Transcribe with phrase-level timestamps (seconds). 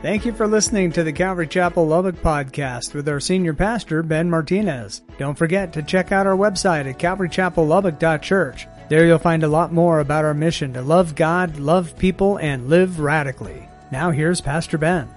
[0.00, 4.30] Thank you for listening to the Calvary Chapel Lubbock podcast with our senior pastor, Ben
[4.30, 5.02] Martinez.
[5.18, 8.68] Don't forget to check out our website at calvarychapellubbock.church.
[8.88, 12.68] There you'll find a lot more about our mission to love God, love people, and
[12.68, 13.68] live radically.
[13.90, 15.08] Now here's Pastor Ben.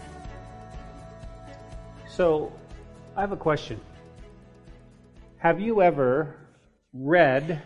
[2.10, 2.52] So,
[3.16, 3.80] I have a question.
[5.38, 6.38] Have you ever
[6.92, 7.62] read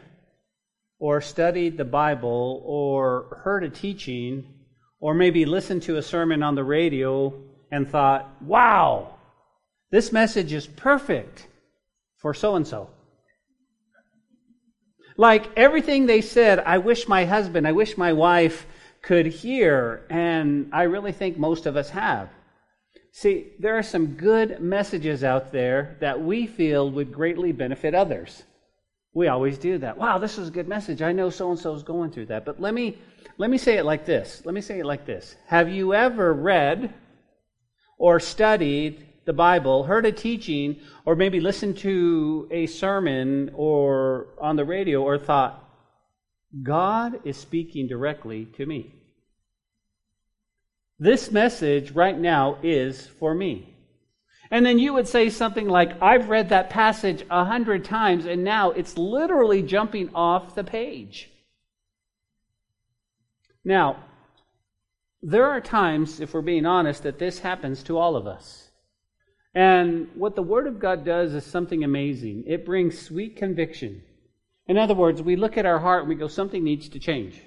[0.99, 4.54] or studied the Bible or heard a teaching
[4.99, 7.33] or maybe listened to a sermon on the radio
[7.71, 9.15] and thought, wow,
[9.91, 11.47] this message is perfect
[12.17, 12.89] for so and so.
[15.17, 18.65] Like everything they said, I wish my husband, I wish my wife
[19.01, 22.29] could hear, and I really think most of us have.
[23.11, 28.43] See, there are some good messages out there that we feel would greatly benefit others.
[29.15, 29.97] We always do that.
[29.97, 31.01] Wow, this is a good message.
[31.01, 32.43] I know so and so is going through that.
[32.43, 32.97] But let me
[33.37, 34.41] let me say it like this.
[34.43, 35.37] Let me say it like this.
[35.47, 36.93] Have you ever read
[37.97, 44.57] or studied the Bible, heard a teaching, or maybe listened to a sermon or on
[44.57, 45.63] the radio or thought,
[46.61, 48.95] God is speaking directly to me?
[50.99, 53.74] This message right now is for me.
[54.51, 58.43] And then you would say something like, I've read that passage a hundred times, and
[58.43, 61.31] now it's literally jumping off the page.
[63.63, 64.03] Now,
[65.23, 68.69] there are times, if we're being honest, that this happens to all of us.
[69.55, 72.43] And what the Word of God does is something amazing.
[72.45, 74.03] It brings sweet conviction.
[74.67, 77.41] In other words, we look at our heart and we go, something needs to change.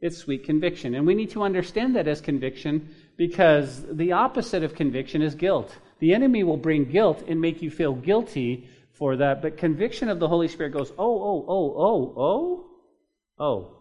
[0.00, 0.94] It's sweet conviction.
[0.94, 5.76] And we need to understand that as conviction because the opposite of conviction is guilt.
[5.98, 9.42] The enemy will bring guilt and make you feel guilty for that.
[9.42, 12.70] But conviction of the Holy Spirit goes, oh, oh, oh, oh, oh,
[13.38, 13.76] oh.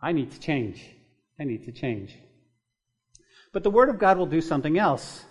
[0.00, 0.82] I need to change.
[1.38, 2.16] I need to change.
[3.52, 5.26] But the Word of God will do something else.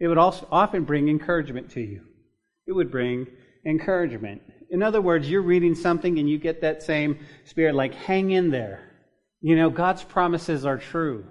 [0.00, 2.00] It would also often bring encouragement to you.
[2.66, 3.28] It would bring
[3.64, 4.42] encouragement.
[4.68, 8.50] In other words, you're reading something and you get that same spirit, like, hang in
[8.50, 8.90] there.
[9.40, 11.24] You know, God's promises are true.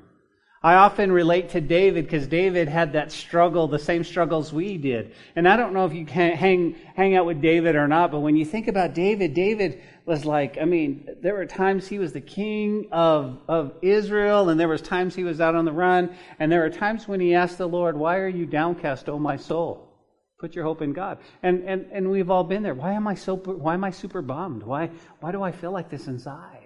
[0.62, 5.14] I often relate to David because David had that struggle, the same struggles we did.
[5.38, 8.20] And I don't know if you can hang, hang out with David or not, but
[8.20, 12.12] when you think about David, David was like, I mean, there were times he was
[12.12, 16.14] the king of, of Israel, and there was times he was out on the run,
[16.40, 19.38] and there were times when he asked the Lord, why are you downcast, O my
[19.38, 19.88] soul?
[20.40, 21.20] Put your hope in God.
[21.42, 22.74] And, and, and we've all been there.
[22.74, 24.64] Why am I so, why am I super bummed?
[24.64, 24.90] Why,
[25.22, 26.59] why do I feel like this inside?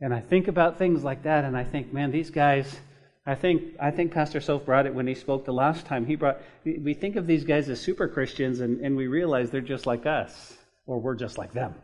[0.00, 2.80] And I think about things like that, and I think, man, these guys,
[3.26, 6.06] I think, I think Pastor Soph brought it when he spoke the last time.
[6.06, 9.60] He brought, we think of these guys as super Christians, and, and we realize they're
[9.60, 11.74] just like us, or we're just like them.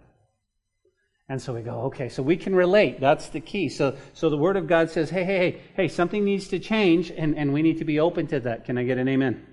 [1.29, 3.01] And so we go, okay, so we can relate.
[3.01, 3.69] That's the key.
[3.69, 7.11] So, so the Word of God says, hey, hey, hey, hey, something needs to change,
[7.11, 8.65] and, and we need to be open to that.
[8.65, 9.45] Can I get an amen?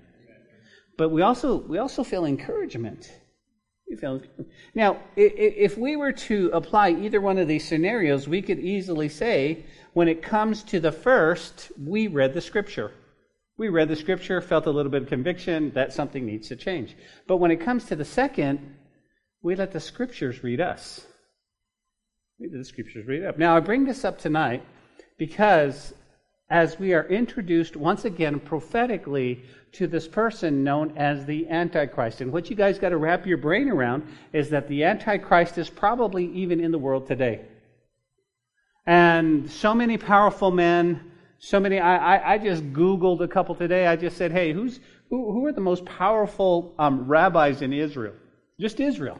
[0.98, 3.10] But we also, we also feel encouragement.
[4.74, 9.64] Now, if we were to apply either one of these scenarios, we could easily say,
[9.92, 12.92] when it comes to the first, we read the scripture.
[13.58, 16.96] We read the scripture, felt a little bit of conviction that something needs to change.
[17.26, 18.76] But when it comes to the second,
[19.42, 21.06] we let the scriptures read us.
[22.38, 23.38] We let the scriptures read up.
[23.38, 24.64] Now, I bring this up tonight
[25.18, 25.92] because
[26.52, 29.42] as we are introduced once again prophetically
[29.72, 32.20] to this person known as the Antichrist.
[32.20, 35.70] And what you guys got to wrap your brain around is that the Antichrist is
[35.70, 37.40] probably even in the world today.
[38.84, 41.80] And so many powerful men, so many.
[41.80, 43.86] I, I, I just Googled a couple today.
[43.86, 48.12] I just said, hey, who's, who, who are the most powerful um, rabbis in Israel?
[48.60, 49.18] Just Israel.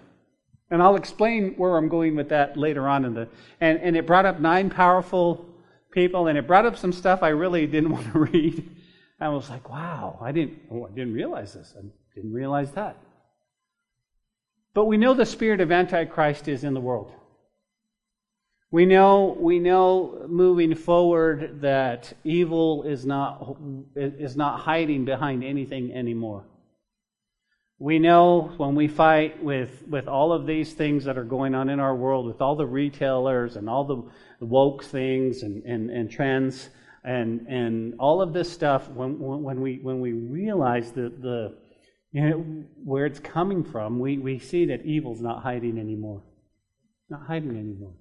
[0.71, 3.29] And I'll explain where I'm going with that later on in the.
[3.59, 5.47] And, and it brought up nine powerful
[5.93, 8.77] people, and it brought up some stuff I really didn't want to read.
[9.21, 11.75] I was like, wow, I didn't, oh, I didn't realize this.
[11.79, 11.83] I
[12.15, 12.97] didn't realize that.
[14.75, 17.13] But we know the spirit of Antichrist is in the world.
[18.71, 23.59] We know, we know moving forward that evil is not,
[23.95, 26.47] is not hiding behind anything anymore.
[27.79, 31.69] We know when we fight with, with all of these things that are going on
[31.69, 34.03] in our world, with all the retailers and all the,
[34.43, 36.69] the woke things and, and, and trends,
[37.05, 41.55] and and all of this stuff when when we when we realize the the
[42.11, 46.25] you know, where it's coming from, we, we see that evil's not hiding anymore.
[47.09, 47.95] Not hiding anymore.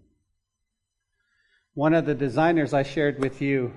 [1.76, 3.72] One of the designers I shared with you,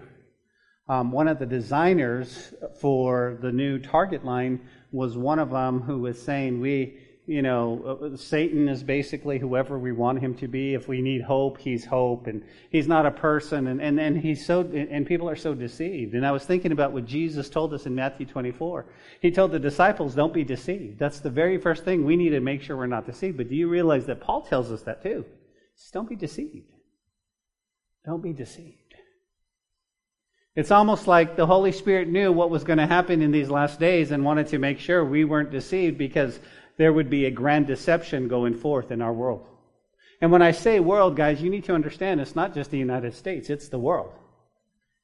[0.89, 4.61] um, one of the designers for the new Target line
[4.91, 9.79] was one of them who was saying we you know, uh, Satan is basically whoever
[9.79, 10.75] we want him to be.
[10.75, 14.45] If we need hope, he's hope, and he's not a person, and, and, and he's
[14.45, 16.15] so, and people are so deceived.
[16.15, 18.85] And I was thinking about what Jesus told us in Matthew 24.
[19.23, 20.99] He told the disciples, don't be deceived.
[20.99, 23.39] That's the very first thing we need to make sure we're not deceived.
[23.39, 25.25] But do you realize that Paul tells us that too?
[25.77, 26.67] Says, don't be deceived.
[28.05, 28.79] Don't be deceived.
[30.57, 33.81] It's almost like the Holy Spirit knew what was going to happen in these last
[33.81, 36.39] days and wanted to make sure we weren't deceived because
[36.77, 39.47] there would be a grand deception going forth in our world.
[40.21, 43.15] And when I say world, guys, you need to understand it's not just the United
[43.15, 44.13] States, it's the world.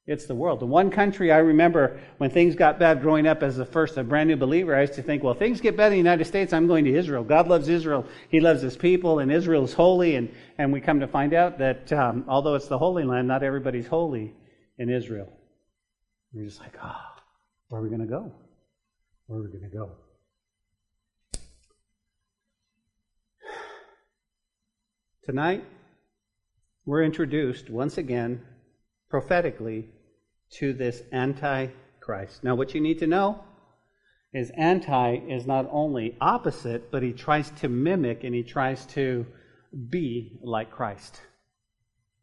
[0.07, 0.59] It's the world.
[0.59, 4.03] The one country I remember when things got bad growing up as the first, a
[4.03, 6.53] brand new believer, I used to think, well, things get bad in the United States,
[6.53, 7.23] I'm going to Israel.
[7.23, 8.05] God loves Israel.
[8.29, 10.15] He loves his people, and Israel is holy.
[10.15, 13.43] And, and we come to find out that um, although it's the Holy Land, not
[13.43, 14.33] everybody's holy
[14.79, 15.31] in Israel.
[16.33, 17.21] You're just like, ah, oh,
[17.69, 18.33] where are we going to go?
[19.27, 19.91] Where are we going to go?
[25.23, 25.63] Tonight,
[26.83, 28.41] we're introduced once again
[29.07, 29.87] prophetically
[30.53, 32.43] to this Antichrist.
[32.43, 33.43] Now, what you need to know
[34.33, 39.27] is anti is not only opposite, but he tries to mimic and he tries to
[39.91, 41.21] be like Christ.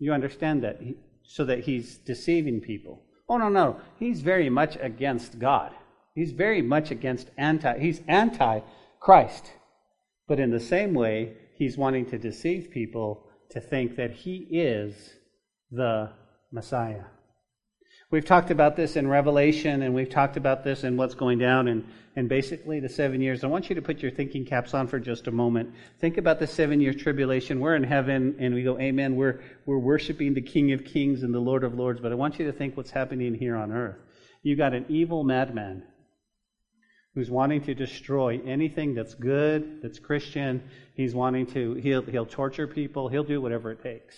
[0.00, 0.80] You understand that?
[1.22, 3.04] So that he's deceiving people.
[3.28, 3.80] Oh, no, no.
[4.00, 5.70] He's very much against God.
[6.16, 7.78] He's very much against anti.
[7.78, 8.62] He's anti
[8.98, 9.52] Christ.
[10.26, 14.94] But in the same way, he's wanting to deceive people to think that he is
[15.70, 16.10] the
[16.52, 17.04] Messiah.
[18.10, 21.68] We've talked about this in Revelation, and we've talked about this in what's going down
[21.68, 21.84] and,
[22.16, 23.44] in basically the seven years.
[23.44, 25.74] I want you to put your thinking caps on for just a moment.
[26.00, 27.60] Think about the seven year tribulation.
[27.60, 29.16] We're in heaven, and we go, Amen.
[29.16, 32.38] We're, we're worshiping the King of Kings and the Lord of Lords, but I want
[32.38, 33.98] you to think what's happening here on earth.
[34.42, 35.82] You've got an evil madman
[37.14, 40.62] who's wanting to destroy anything that's good, that's Christian.
[40.94, 44.16] He's wanting to, he'll, he'll torture people, he'll do whatever it takes.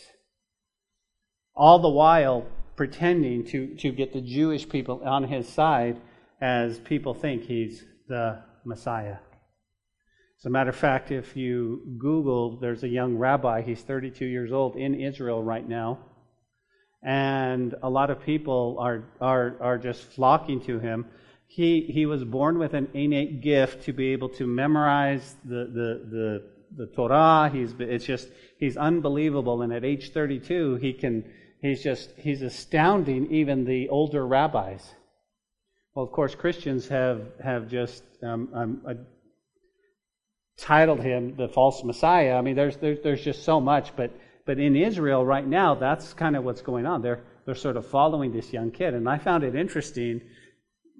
[1.54, 2.46] All the while
[2.76, 6.00] pretending to, to get the Jewish people on his side
[6.40, 9.16] as people think he's the Messiah.
[10.38, 14.52] As a matter of fact, if you Google, there's a young rabbi, he's 32 years
[14.52, 15.98] old in Israel right now.
[17.02, 21.06] And a lot of people are, are, are just flocking to him
[21.52, 26.06] he, he was born with an innate gift to be able to memorize the, the,
[26.08, 26.42] the,
[26.76, 27.50] the Torah.
[27.52, 28.28] He's, it's just,
[28.60, 29.62] he's unbelievable.
[29.62, 31.24] And at age 32, he can,
[31.60, 34.94] he's just, he's astounding even the older rabbis.
[35.92, 38.94] Well, of course, Christians have, have just um, um, uh,
[40.56, 42.36] titled him the false Messiah.
[42.36, 43.96] I mean, there's, there's, there's just so much.
[43.96, 44.12] But,
[44.46, 47.02] but in Israel right now, that's kind of what's going on.
[47.02, 48.94] They're, they're sort of following this young kid.
[48.94, 50.20] And I found it interesting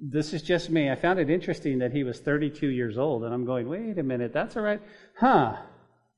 [0.01, 0.91] this is just me.
[0.91, 4.03] I found it interesting that he was 32 years old, and I'm going, wait a
[4.03, 4.81] minute, that's all right.
[5.17, 5.57] Huh,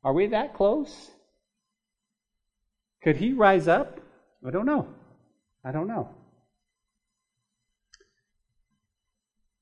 [0.05, 1.11] are we that close?
[3.03, 4.01] Could he rise up?
[4.47, 4.89] I don't know.
[5.65, 6.11] I don't know.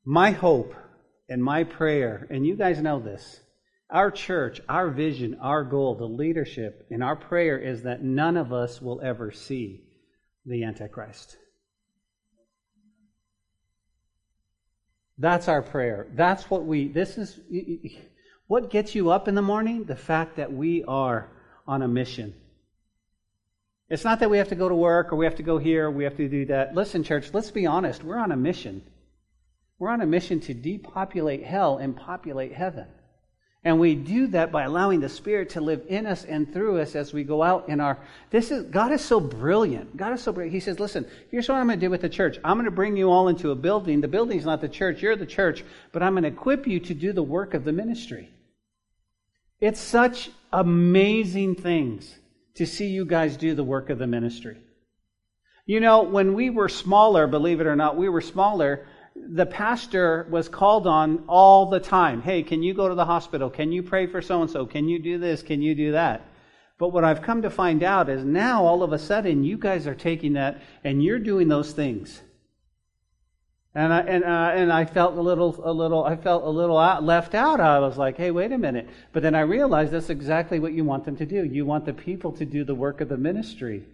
[0.04, 0.74] My hope
[1.28, 3.40] and my prayer, and you guys know this,
[3.90, 8.52] our church, our vision, our goal, the leadership, and our prayer is that none of
[8.52, 9.82] us will ever see
[10.44, 11.36] the Antichrist.
[15.20, 16.06] That's our prayer.
[16.14, 17.38] That's what we, this is,
[18.46, 19.84] what gets you up in the morning?
[19.84, 21.28] The fact that we are
[21.68, 22.34] on a mission.
[23.90, 25.86] It's not that we have to go to work or we have to go here
[25.86, 26.74] or we have to do that.
[26.74, 28.02] Listen, church, let's be honest.
[28.02, 28.82] We're on a mission.
[29.78, 32.86] We're on a mission to depopulate hell and populate heaven.
[33.62, 36.96] And we do that by allowing the Spirit to live in us and through us
[36.96, 37.98] as we go out in our.
[38.30, 39.98] This is God is so brilliant.
[39.98, 40.54] God is so brilliant.
[40.54, 42.38] He says, "Listen, here's what I'm going to do with the church.
[42.42, 44.00] I'm going to bring you all into a building.
[44.00, 45.02] The building's not the church.
[45.02, 45.62] You're the church,
[45.92, 48.30] but I'm going to equip you to do the work of the ministry."
[49.60, 52.18] It's such amazing things
[52.54, 54.56] to see you guys do the work of the ministry.
[55.66, 58.86] You know, when we were smaller, believe it or not, we were smaller
[59.28, 62.22] the pastor was called on all the time.
[62.22, 63.50] Hey, can you go to the hospital?
[63.50, 64.66] Can you pray for so and so?
[64.66, 65.42] Can you do this?
[65.42, 66.26] Can you do that?
[66.78, 69.86] But what I've come to find out is now all of a sudden you guys
[69.86, 72.22] are taking that and you're doing those things.
[73.74, 76.78] And I and uh, and I felt a little a little I felt a little
[76.78, 77.60] out, left out.
[77.60, 78.88] I was like, hey, wait a minute.
[79.12, 81.44] But then I realized that's exactly what you want them to do.
[81.44, 83.84] You want the people to do the work of the ministry.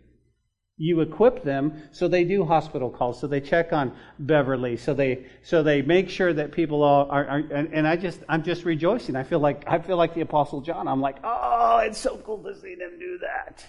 [0.78, 5.26] You equip them so they do hospital calls, so they check on Beverly, so they
[5.42, 9.16] so they make sure that people are, are, and, and, I just I'm just rejoicing.
[9.16, 10.87] I feel like I feel like the Apostle John.
[10.87, 13.64] I'm like, oh, it's so cool to see them do that.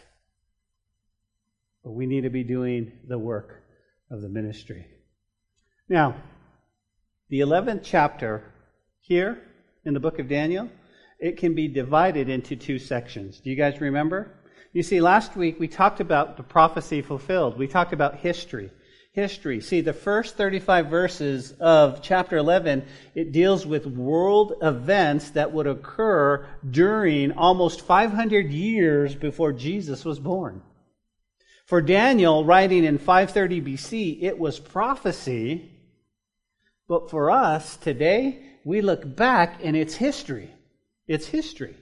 [1.82, 3.64] But we need to be doing the work
[4.12, 4.86] of the ministry.
[5.88, 6.22] Now,
[7.30, 8.52] the eleventh chapter
[9.00, 9.42] here
[9.86, 10.70] in the book of Daniel
[11.20, 13.40] it can be divided into two sections.
[13.40, 14.32] Do you guys remember?
[14.74, 17.58] You see, last week we talked about the prophecy fulfilled.
[17.58, 18.70] We talked about history.
[19.14, 19.62] History.
[19.62, 25.66] See, the first 35 verses of chapter 11, it deals with world events that would
[25.66, 30.62] occur during almost 500 years before Jesus was born.
[31.66, 35.72] For Daniel, writing in 530 BC, it was prophecy.
[36.88, 40.50] But for us today, we look back and it's history.
[41.08, 41.76] It's history.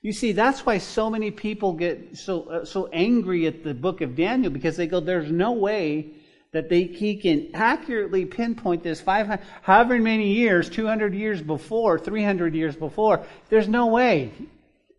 [0.00, 4.00] You see, that's why so many people get so, uh, so angry at the book
[4.00, 6.12] of Daniel because they go, there's no way
[6.52, 12.54] that they, he can accurately pinpoint this 500, however many years, 200 years before, 300
[12.54, 13.26] years before.
[13.48, 14.32] There's no way.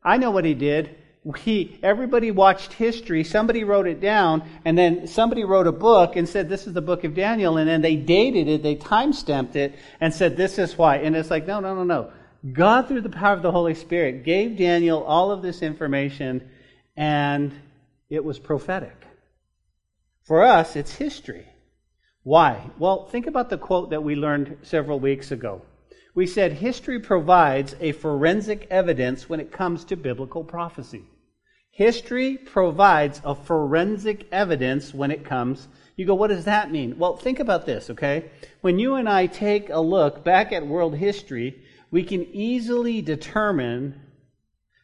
[0.03, 0.95] I know what he did.
[1.37, 6.27] He, everybody watched history, somebody wrote it down, and then somebody wrote a book and
[6.27, 9.55] said, This is the book of Daniel, and then they dated it, they time stamped
[9.55, 10.97] it, and said, This is why.
[10.97, 12.11] And it's like, no, no, no, no.
[12.53, 16.49] God, through the power of the Holy Spirit, gave Daniel all of this information,
[16.95, 17.53] and
[18.09, 18.95] it was prophetic.
[20.23, 21.47] For us, it's history.
[22.23, 22.69] Why?
[22.77, 25.63] Well, think about the quote that we learned several weeks ago.
[26.15, 31.03] We said history provides a forensic evidence when it comes to biblical prophecy.
[31.71, 35.67] History provides a forensic evidence when it comes.
[35.95, 36.97] You go, what does that mean?
[36.97, 38.31] Well, think about this, okay?
[38.61, 43.99] When you and I take a look back at world history, we can easily determine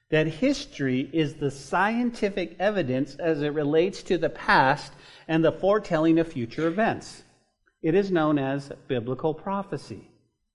[0.09, 4.93] that history is the scientific evidence as it relates to the past
[5.27, 7.23] and the foretelling of future events.
[7.81, 10.09] It is known as biblical prophecy.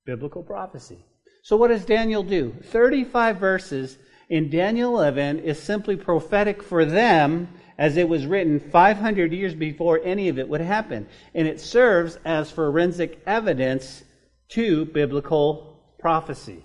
[0.05, 0.99] Biblical prophecy.
[1.43, 2.55] So, what does Daniel do?
[2.65, 9.33] 35 verses in Daniel 11 is simply prophetic for them as it was written 500
[9.33, 11.09] years before any of it would happen.
[11.35, 14.05] And it serves as forensic evidence
[14.51, 15.70] to biblical
[16.01, 16.65] prophecy.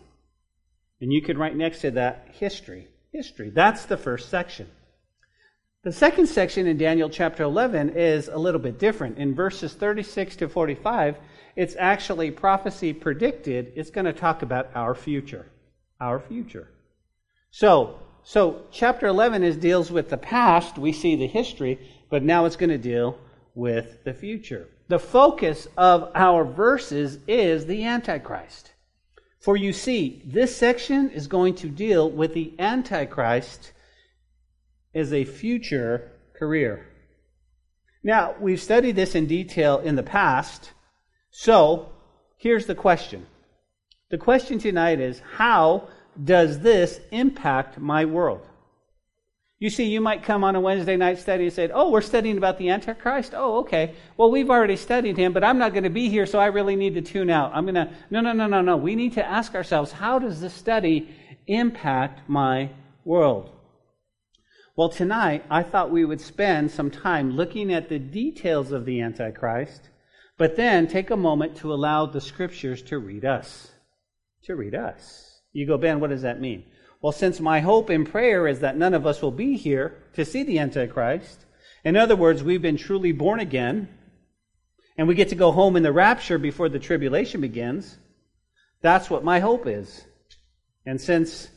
[1.01, 2.87] And you could write next to that history.
[3.11, 3.49] History.
[3.49, 4.67] That's the first section.
[5.83, 9.19] The second section in Daniel chapter 11 is a little bit different.
[9.19, 11.17] In verses 36 to 45,
[11.55, 13.71] it's actually prophecy predicted.
[13.75, 15.45] It's going to talk about our future.
[16.01, 16.67] Our future.
[17.51, 20.79] So, so chapter 11 is deals with the past.
[20.79, 23.19] We see the history, but now it's going to deal
[23.53, 24.67] with the future.
[24.87, 28.71] The focus of our verses is the Antichrist.
[29.45, 33.73] For you see, this section is going to deal with the Antichrist
[34.95, 36.87] as a future career.
[38.03, 40.71] Now, we've studied this in detail in the past,
[41.29, 41.91] so
[42.37, 43.27] here's the question.
[44.09, 45.89] The question tonight is how
[46.23, 48.47] does this impact my world?
[49.65, 52.37] You see, you might come on a Wednesday night study and say, Oh, we're studying
[52.37, 53.33] about the Antichrist?
[53.35, 53.95] Oh, okay.
[54.15, 56.75] Well, we've already studied him, but I'm not going to be here, so I really
[56.75, 57.51] need to tune out.
[57.51, 57.89] I'm going to.
[58.11, 58.77] No, no, no, no, no.
[58.77, 61.09] We need to ask ourselves, How does this study
[61.47, 62.69] impact my
[63.05, 63.49] world?
[64.75, 69.01] Well, tonight, I thought we would spend some time looking at the details of the
[69.01, 69.89] Antichrist,
[70.37, 73.71] but then take a moment to allow the scriptures to read us.
[74.43, 75.41] To read us.
[75.53, 76.65] You go, Ben, what does that mean?
[77.01, 80.25] Well, since my hope and prayer is that none of us will be here to
[80.25, 81.45] see the Antichrist,
[81.85, 83.87] in other words, we've been truly born again,
[84.97, 87.97] and we get to go home in the rapture before the tribulation begins,
[88.81, 90.03] that's what my hope is.
[90.85, 91.47] And since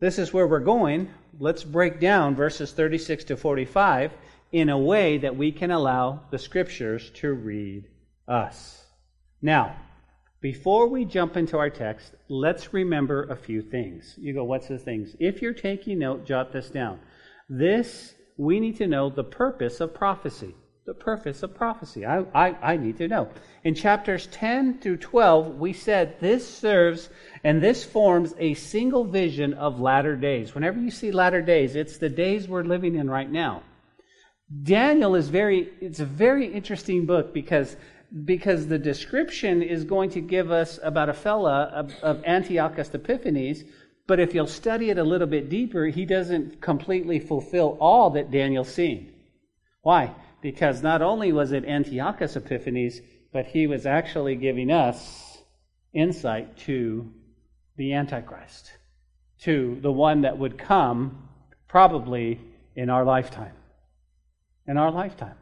[0.00, 4.12] this is where we're going, let's break down verses 36 to 45
[4.52, 7.84] in a way that we can allow the scriptures to read
[8.26, 8.84] us.
[9.42, 9.76] Now,
[10.40, 14.14] before we jump into our text, let's remember a few things.
[14.18, 15.16] You go, what's the things?
[15.18, 17.00] If you're taking note, jot this down.
[17.48, 20.54] This, we need to know the purpose of prophecy.
[20.84, 22.04] The purpose of prophecy.
[22.06, 23.30] I, I, I need to know.
[23.64, 27.08] In chapters 10 through 12, we said this serves
[27.42, 30.54] and this forms a single vision of latter days.
[30.54, 33.62] Whenever you see latter days, it's the days we're living in right now.
[34.62, 37.76] Daniel is very, it's a very interesting book because
[38.24, 43.64] because the description is going to give us about a fella of, of Antiochus Epiphanes,
[44.06, 48.30] but if you'll study it a little bit deeper, he doesn't completely fulfill all that
[48.30, 49.12] Daniel's seen.
[49.82, 50.14] Why?
[50.40, 53.00] Because not only was it Antiochus Epiphanes,
[53.32, 55.38] but he was actually giving us
[55.92, 57.12] insight to
[57.76, 58.70] the Antichrist,
[59.42, 61.28] to the one that would come
[61.68, 62.40] probably
[62.74, 63.54] in our lifetime.
[64.66, 65.36] In our lifetime.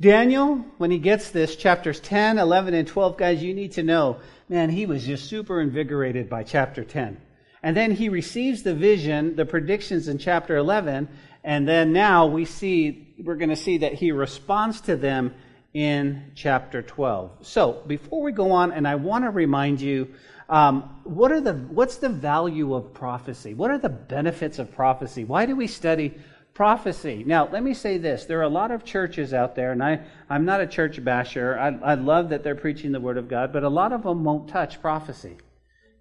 [0.00, 4.18] Daniel, when he gets this, chapters 10, 11, and 12, guys, you need to know,
[4.48, 7.20] man, he was just super invigorated by chapter 10.
[7.62, 11.08] And then he receives the vision, the predictions in chapter 11,
[11.44, 15.34] and then now we see, we're going to see that he responds to them
[15.72, 17.46] in chapter 12.
[17.46, 20.08] So, before we go on, and I want to remind you
[20.48, 23.54] um, what are the, what's the value of prophecy?
[23.54, 25.24] What are the benefits of prophecy?
[25.24, 26.18] Why do we study
[26.54, 27.24] prophecy?
[27.26, 28.24] Now, let me say this.
[28.24, 31.58] There are a lot of churches out there, and I, I'm not a church basher.
[31.58, 34.24] I, I love that they're preaching the Word of God, but a lot of them
[34.24, 35.36] won't touch prophecy.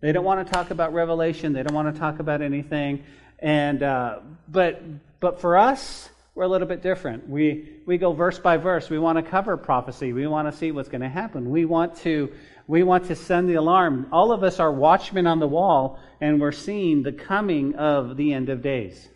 [0.01, 1.53] They don't want to talk about revelation.
[1.53, 3.03] They don't want to talk about anything.
[3.39, 4.81] And uh, but
[5.19, 7.29] but for us, we're a little bit different.
[7.29, 8.89] We we go verse by verse.
[8.89, 10.11] We want to cover prophecy.
[10.11, 11.49] We want to see what's going to happen.
[11.49, 12.31] We want to
[12.67, 14.07] we want to send the alarm.
[14.11, 18.33] All of us are watchmen on the wall, and we're seeing the coming of the
[18.33, 19.07] end of days.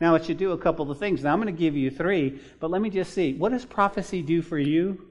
[0.00, 1.22] Now, it should do a couple of things.
[1.22, 3.34] Now, I'm going to give you three, but let me just see.
[3.34, 5.06] What does prophecy do for you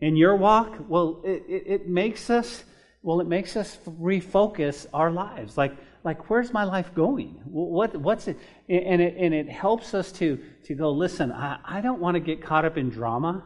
[0.00, 0.76] in your walk?
[0.88, 2.64] Well, it, it, it makes us
[3.04, 5.58] well, it makes us refocus our lives.
[5.58, 7.38] Like, like where's my life going?
[7.44, 8.38] What, what's it?
[8.66, 12.20] And it, and it helps us to, to go, listen, I, I don't want to
[12.20, 13.44] get caught up in drama.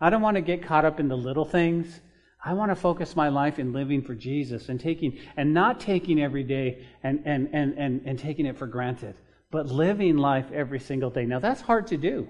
[0.00, 2.00] I don't want to get caught up in the little things.
[2.44, 6.20] I want to focus my life in living for Jesus and taking and not taking
[6.20, 9.14] every day and, and, and, and, and taking it for granted,
[9.54, 11.26] but living life every single day.
[11.26, 12.28] Now that's hard to do.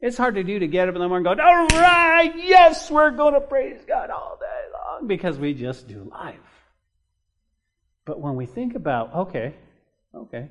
[0.00, 2.90] It's hard to do to get up in the morning and go, all right, yes,
[2.90, 6.34] we're going to praise God all day long because we just do life.
[8.04, 9.54] But when we think about, okay,
[10.12, 10.50] okay,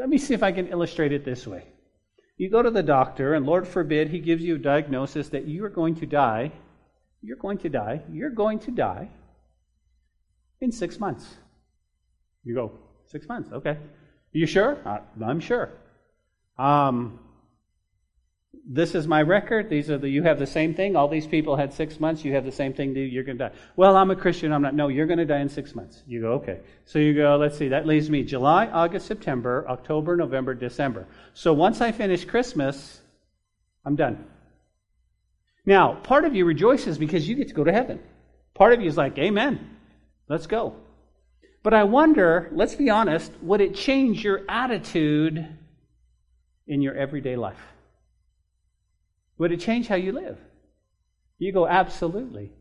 [0.00, 1.66] let me see if I can illustrate it this way.
[2.38, 5.66] You go to the doctor, and Lord forbid he gives you a diagnosis that you
[5.66, 6.50] are going to die.
[7.20, 8.00] You're going to die.
[8.10, 9.10] You're going to die
[10.62, 11.26] in six months.
[12.42, 12.72] You go,
[13.04, 13.76] six months, okay.
[14.32, 14.78] You sure?
[14.84, 15.70] Uh, I'm sure.
[16.58, 17.20] Um,
[18.70, 19.70] this is my record.
[19.70, 20.94] These are the, you have the same thing.
[20.94, 22.24] All these people had six months.
[22.24, 22.94] You have the same thing.
[22.94, 23.54] You're going to die.
[23.76, 24.52] Well, I'm a Christian.
[24.52, 24.74] I'm not.
[24.74, 26.02] No, you're going to die in six months.
[26.06, 26.60] You go, okay.
[26.84, 27.68] So you go, let's see.
[27.68, 31.06] That leaves me July, August, September, October, November, December.
[31.32, 33.00] So once I finish Christmas,
[33.86, 34.26] I'm done.
[35.64, 38.00] Now, part of you rejoices because you get to go to heaven.
[38.54, 39.76] Part of you is like, Amen.
[40.28, 40.76] Let's go.
[41.68, 45.46] But I wonder, let's be honest, would it change your attitude
[46.66, 47.60] in your everyday life?
[49.36, 50.38] Would it change how you live?
[51.36, 52.52] You go, absolutely.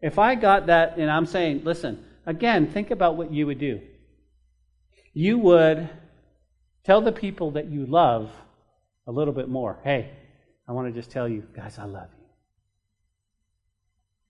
[0.00, 3.80] If I got that and I'm saying, listen, again, think about what you would do.
[5.14, 5.88] You would
[6.82, 8.32] tell the people that you love
[9.06, 9.78] a little bit more.
[9.84, 10.10] Hey,
[10.66, 12.26] I want to just tell you, guys, I love you.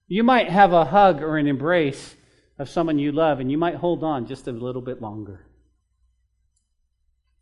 [0.08, 2.16] You might have a hug or an embrace
[2.62, 5.44] of someone you love, and you might hold on just a little bit longer.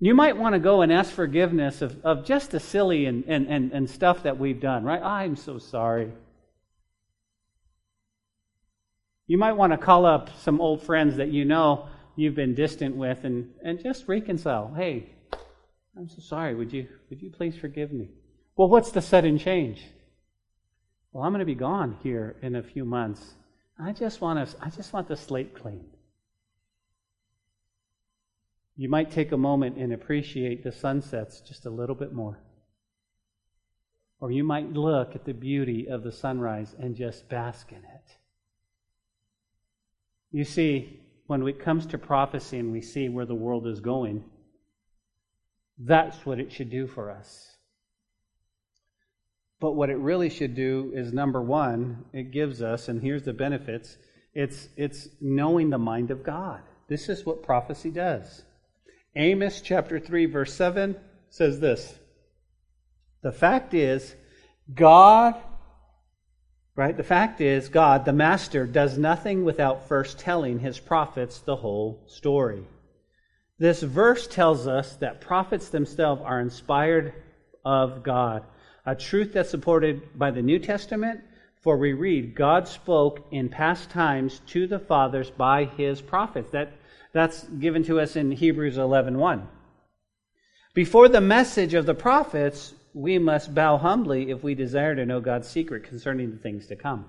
[0.00, 3.46] You might want to go and ask forgiveness of, of just the silly and, and,
[3.46, 5.02] and, and stuff that we've done, right?
[5.02, 6.10] I'm so sorry.
[9.26, 12.96] You might want to call up some old friends that you know you've been distant
[12.96, 14.72] with and, and just reconcile.
[14.74, 15.10] Hey,
[15.96, 16.54] I'm so sorry.
[16.54, 18.08] Would you, would you please forgive me?
[18.56, 19.84] Well, what's the sudden change?
[21.12, 23.34] Well, I'm going to be gone here in a few months.
[23.80, 25.84] I just want to, I just want the slate clean
[28.80, 32.38] you might take a moment and appreciate the sunsets just a little bit more.
[34.20, 38.16] Or you might look at the beauty of the sunrise and just bask in it.
[40.32, 44.24] You see, when it comes to prophecy and we see where the world is going,
[45.78, 47.49] that's what it should do for us.
[49.60, 53.32] But what it really should do is number one, it gives us, and here's the
[53.32, 53.98] benefits
[54.32, 56.62] it's, it's knowing the mind of God.
[56.88, 58.42] This is what prophecy does.
[59.16, 60.96] Amos chapter 3, verse 7
[61.28, 61.98] says this
[63.22, 64.14] The fact is,
[64.72, 65.34] God,
[66.76, 66.96] right?
[66.96, 72.04] The fact is, God, the Master, does nothing without first telling his prophets the whole
[72.06, 72.64] story.
[73.58, 77.12] This verse tells us that prophets themselves are inspired
[77.64, 78.44] of God,
[78.86, 81.20] a truth that's supported by the New Testament.
[81.60, 86.50] For we read, God spoke in past times to the fathers by his prophets.
[86.50, 86.72] That
[87.12, 89.46] that's given to us in Hebrews 11:1.
[90.74, 95.20] Before the message of the prophets, we must bow humbly if we desire to know
[95.20, 97.06] God's secret concerning the things to come.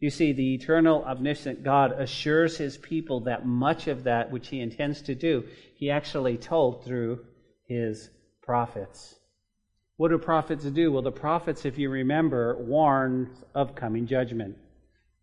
[0.00, 4.60] You see, the eternal, omniscient God assures his people that much of that which he
[4.60, 7.26] intends to do, he actually told through
[7.66, 9.17] his prophets.
[9.98, 10.92] What do prophets do?
[10.92, 14.56] Well, the prophets, if you remember, warn of coming judgment.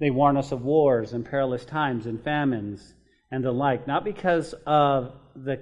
[0.02, 2.94] They warn us of wars and perilous times and famines
[3.32, 5.56] and the like, not because of the,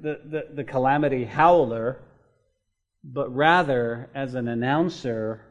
[0.00, 2.00] the, the, the calamity howler,
[3.04, 5.42] but rather as an announcer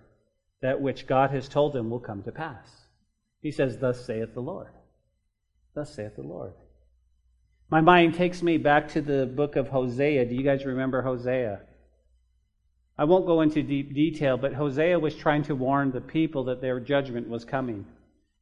[0.64, 2.68] that which God has told him will come to pass.
[3.44, 4.74] He says, Thus saith the Lord.
[5.76, 6.54] Thus saith the Lord.
[7.70, 10.26] My mind takes me back to the book of Hosea.
[10.26, 11.62] Do you guys remember Hosea?
[12.98, 16.62] I won't go into deep detail, but Hosea was trying to warn the people that
[16.62, 17.86] their judgment was coming.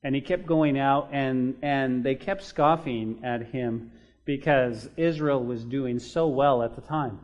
[0.01, 3.91] And he kept going out, and, and they kept scoffing at him
[4.23, 7.19] because Israel was doing so well at the time.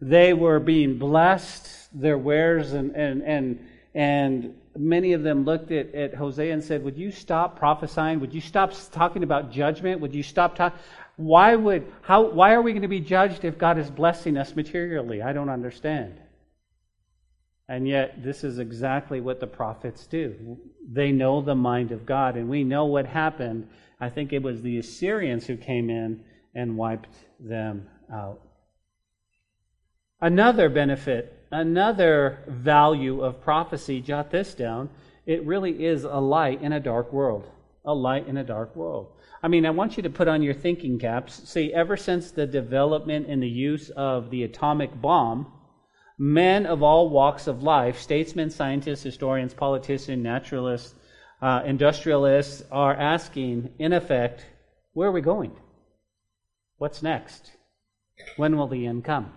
[0.00, 5.94] They were being blessed, their wares, and, and, and, and many of them looked at,
[5.94, 8.20] at Hosea and said, Would you stop prophesying?
[8.20, 10.00] Would you stop talking about judgment?
[10.00, 10.78] Would you stop talking?
[11.16, 14.54] Why would how why are we going to be judged if God is blessing us
[14.54, 15.22] materially?
[15.22, 16.20] I don't understand.
[17.68, 20.58] And yet this is exactly what the prophets do.
[20.88, 23.68] They know the mind of God and we know what happened.
[23.98, 26.22] I think it was the Assyrians who came in
[26.54, 28.40] and wiped them out.
[30.20, 34.88] Another benefit, another value of prophecy, jot this down,
[35.26, 37.50] it really is a light in a dark world.
[37.86, 39.12] A light in a dark world.
[39.42, 41.48] I mean, I want you to put on your thinking caps.
[41.48, 45.52] See, ever since the development and the use of the atomic bomb,
[46.18, 50.94] men of all walks of life, statesmen, scientists, historians, politicians, naturalists,
[51.40, 54.44] uh, industrialists, are asking, in effect,
[54.94, 55.52] where are we going?
[56.78, 57.52] What's next?
[58.36, 59.32] When will the end come?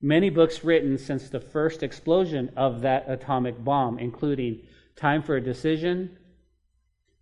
[0.00, 4.62] Many books written since the first explosion of that atomic bomb, including
[4.94, 6.17] Time for a Decision,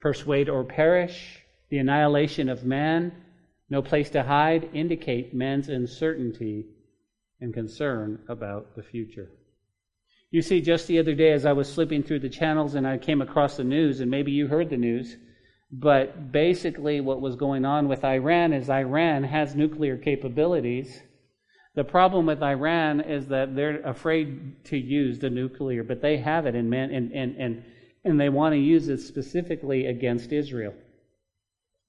[0.07, 3.11] Persuade or Perish, The Annihilation of Man,
[3.69, 6.66] No Place to Hide, indicate man's uncertainty
[7.40, 9.33] and concern about the future.
[10.31, 12.99] You see, just the other day as I was slipping through the channels and I
[12.99, 15.16] came across the news, and maybe you heard the news,
[15.73, 21.03] but basically what was going on with Iran is Iran has nuclear capabilities
[21.77, 26.47] the problem with Iran is that they're afraid to use the nuclear, but they have
[26.47, 27.64] it and, man, and, and, and,
[28.07, 30.75] and they want to use it specifically against Israel.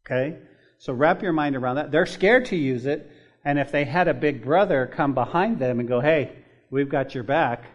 [0.06, 0.38] Okay?
[0.80, 1.92] So wrap your mind around that.
[1.92, 3.12] They're scared to use it,
[3.44, 6.34] and if they had a big brother come behind them and go, hey,
[6.70, 7.66] we've got your back,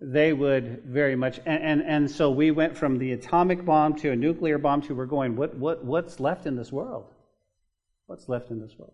[0.00, 1.40] they would very much.
[1.44, 4.94] And, and, and so we went from the atomic bomb to a nuclear bomb to
[4.94, 7.06] we're going, what, what, what's left in this world?
[8.06, 8.92] What's left in this world?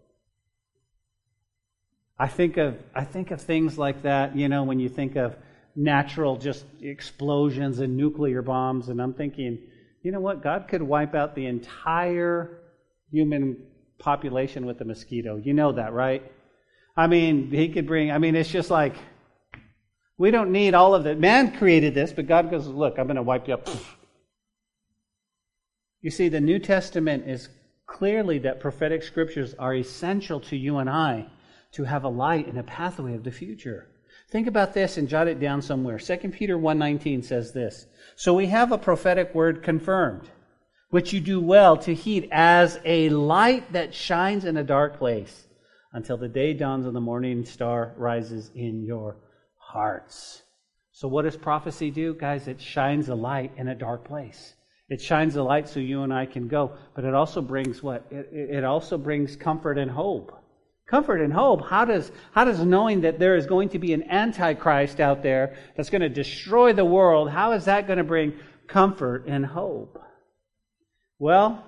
[2.19, 5.37] I think of I think of things like that, you know, when you think of
[5.77, 9.59] natural just explosions and nuclear bombs, and I'm thinking,
[10.03, 12.61] you know what, God could wipe out the entire
[13.11, 13.57] human
[13.99, 15.37] population with a mosquito.
[15.37, 16.31] You know that, right?
[16.97, 18.95] I mean, he could bring I mean, it's just like
[20.17, 21.19] we don't need all of it.
[21.19, 23.69] Man created this, but God goes, look, I'm going to wipe you up.
[26.01, 27.49] You see, the New Testament is
[27.87, 31.27] clearly that prophetic scriptures are essential to you and I
[31.73, 33.89] to have a light and a pathway of the future.
[34.35, 36.01] Think about this and jot it down somewhere.
[36.01, 37.87] 2 Peter 1:19 says this.
[38.17, 40.29] So we have a prophetic word confirmed,
[40.91, 45.47] which you do well to heed as a light that shines in a dark place
[45.93, 49.19] until the day dawns and the morning star rises in your
[49.57, 50.43] hearts.
[50.91, 52.13] So what does prophecy do?
[52.13, 54.57] Guys, it shines a light in a dark place.
[54.89, 58.05] It shines a light so you and I can go, but it also brings what?
[58.11, 60.37] It, it also brings comfort and hope.
[60.87, 61.67] Comfort and hope.
[61.67, 65.57] How does, how does knowing that there is going to be an antichrist out there
[65.77, 68.35] that's going to destroy the world, how is that going to bring
[68.67, 69.99] comfort and hope?
[71.19, 71.65] Well,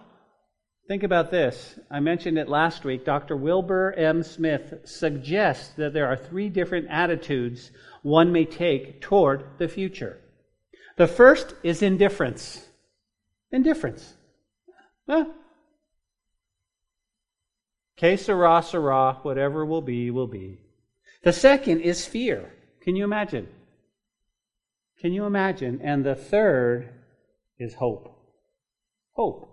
[0.87, 1.79] think about this.
[1.91, 3.07] I mentioned it last week.
[3.07, 3.37] Dr.
[3.37, 4.23] Wilbur M.
[4.23, 7.71] Smith suggests that there are three different attitudes
[8.03, 10.21] one may take toward the future.
[10.97, 12.69] The first is indifference.
[13.51, 14.15] Indifference.
[15.07, 15.35] Well,
[17.97, 20.59] Que sera, whatever will be, will be.
[21.23, 22.53] The second is fear.
[22.83, 23.49] Can you imagine?
[25.01, 25.81] Can you imagine?
[25.83, 26.93] And the third
[27.59, 28.13] is hope.
[29.13, 29.51] Hope.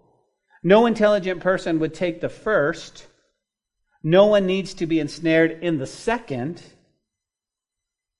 [0.62, 3.08] No intelligent person would take the first.
[4.04, 6.62] No one needs to be ensnared in the second,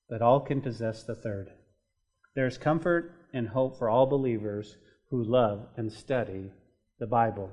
[0.08, 1.50] but all can possess the third.
[2.34, 4.76] There's comfort and hope for all believers
[5.10, 6.50] who love and study
[6.98, 7.50] the Bible.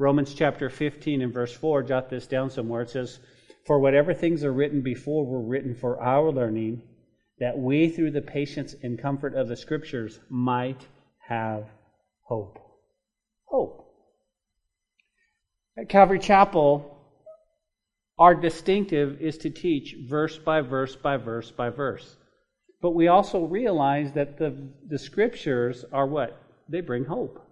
[0.00, 2.82] Romans chapter 15 and verse 4, jot this down somewhere.
[2.82, 3.18] It says,
[3.66, 6.82] For whatever things are written before were written for our learning,
[7.40, 10.86] that we, through the patience and comfort of the Scriptures, might
[11.26, 11.66] have
[12.22, 12.60] hope.
[13.46, 13.92] Hope.
[15.76, 16.96] At Calvary Chapel,
[18.20, 22.16] our distinctive is to teach verse by verse by verse by verse.
[22.80, 26.40] But we also realize that the, the Scriptures are what?
[26.68, 27.47] They bring hope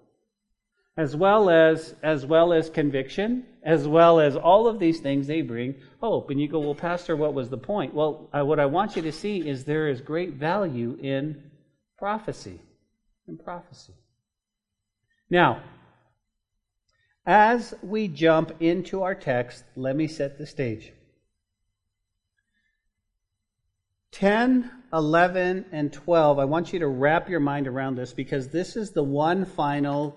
[0.96, 5.42] as well as as well as conviction, as well as all of these things, they
[5.42, 6.30] bring oh, hope.
[6.30, 7.94] And you go, well, Pastor, what was the point?
[7.94, 11.42] Well, I, what I want you to see is there is great value in
[11.98, 12.60] prophecy.
[13.28, 13.92] In prophecy.
[15.28, 15.62] Now,
[17.26, 20.92] as we jump into our text, let me set the stage.
[24.12, 28.76] 10, 11, and 12, I want you to wrap your mind around this because this
[28.76, 30.16] is the one final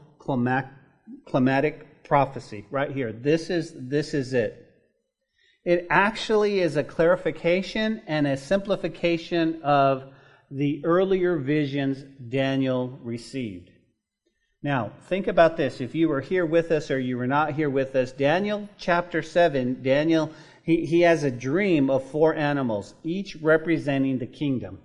[1.25, 3.11] climatic prophecy right here.
[3.11, 4.65] This is, this is it.
[5.65, 10.03] It actually is a clarification and a simplification of
[10.49, 13.69] the earlier visions Daniel received.
[14.61, 15.79] Now, think about this.
[15.79, 19.21] If you were here with us or you were not here with us, Daniel chapter
[19.21, 20.31] 7, Daniel,
[20.63, 24.79] he, he has a dream of four animals, each representing the kingdom.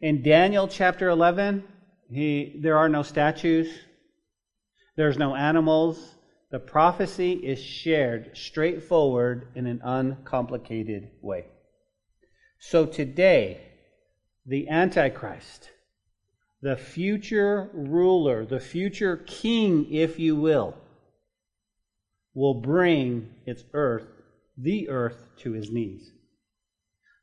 [0.00, 1.64] In Daniel chapter 11,
[2.10, 3.68] he, there are no statues,
[4.96, 6.14] there's no animals.
[6.50, 11.46] The prophecy is shared straightforward in an uncomplicated way.
[12.58, 13.60] So today,
[14.46, 15.70] the Antichrist,
[16.62, 20.74] the future ruler, the future king, if you will,
[22.34, 24.06] will bring its earth,
[24.56, 26.12] the earth, to his knees.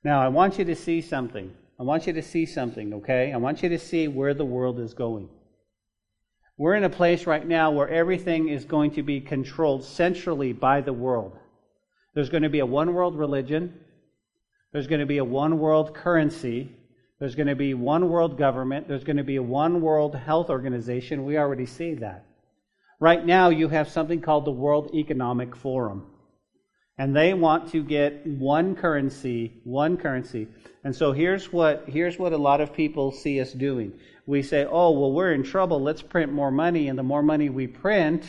[0.04, 1.52] Now, I want you to see something.
[1.80, 3.32] I want you to see something, okay?
[3.34, 5.30] I want you to see where the world is going.
[6.62, 10.82] We're in a place right now where everything is going to be controlled centrally by
[10.82, 11.36] the world.
[12.14, 13.80] There's going to be a one world religion,
[14.72, 16.72] there's going to be a one world currency,
[17.20, 18.88] there's going to be one world government.
[18.88, 21.26] There's going to be a one world health organization.
[21.26, 22.26] We already see that.
[23.00, 26.06] Right now, you have something called the World Economic Forum.
[27.00, 30.48] And they want to get one currency, one currency.
[30.84, 33.94] And so here's what, here's what a lot of people see us doing.
[34.26, 35.82] We say, oh, well, we're in trouble.
[35.82, 36.88] Let's print more money.
[36.88, 38.24] And the more money we print,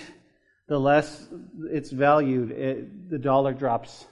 [0.67, 1.29] the less
[1.71, 2.51] it's valued.
[2.51, 4.07] It, the dollar drops.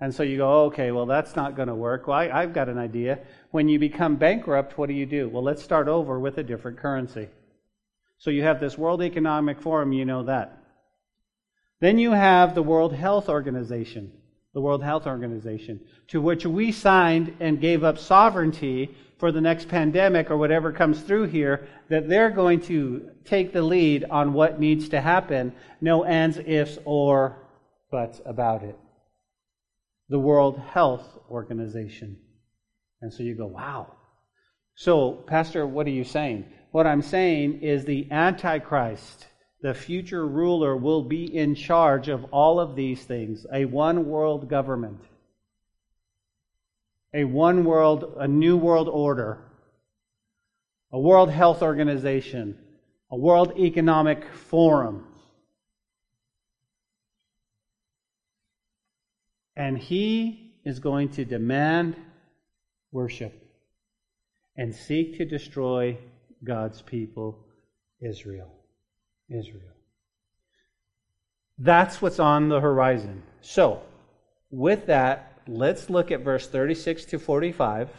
[0.00, 2.08] And so you go, okay, well, that's not going to work.
[2.08, 3.20] Well, I, I've got an idea.
[3.52, 5.28] When you become bankrupt, what do you do?
[5.28, 7.28] Well, let's start over with a different currency.
[8.18, 10.58] So you have this World Economic Forum, you know that.
[11.80, 14.12] Then you have the World Health Organization,
[14.54, 19.68] the World Health Organization, to which we signed and gave up sovereignty for the next
[19.68, 24.60] pandemic or whatever comes through here, that they're going to take the lead on what
[24.60, 25.52] needs to happen.
[25.80, 27.48] No ands, ifs, or
[27.90, 28.78] buts about it.
[30.08, 32.16] The World Health Organization.
[33.02, 33.92] And so you go, wow.
[34.76, 36.46] So, Pastor, what are you saying?
[36.70, 39.26] What I'm saying is the Antichrist,
[39.64, 44.46] the future ruler, will be in charge of all of these things a one world
[44.46, 45.00] government,
[47.14, 49.38] a one world, a new world order,
[50.92, 52.58] a World Health Organization,
[53.10, 55.06] a World Economic Forum.
[59.56, 61.96] And he is going to demand
[62.92, 63.32] worship
[64.58, 65.96] and seek to destroy
[66.44, 67.46] God's people,
[68.02, 68.63] Israel.
[69.28, 69.72] Israel.
[71.58, 73.22] That's what's on the horizon.
[73.40, 73.82] So,
[74.50, 77.90] with that, let's look at verse 36 to 45.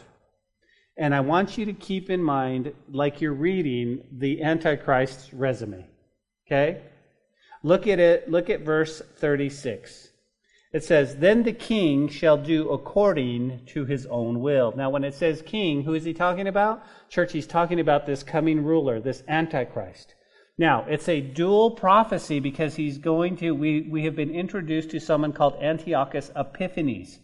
[0.98, 5.86] And I want you to keep in mind, like you're reading the Antichrist's resume.
[6.46, 6.80] Okay?
[7.62, 10.08] Look at it, look at verse 36.
[10.72, 14.74] It says, Then the king shall do according to his own will.
[14.76, 16.84] Now, when it says king, who is he talking about?
[17.08, 20.14] Church, he's talking about this coming ruler, this Antichrist.
[20.58, 25.00] Now, it's a dual prophecy because he's going to, we, we have been introduced to
[25.00, 27.18] someone called Antiochus Epiphanes.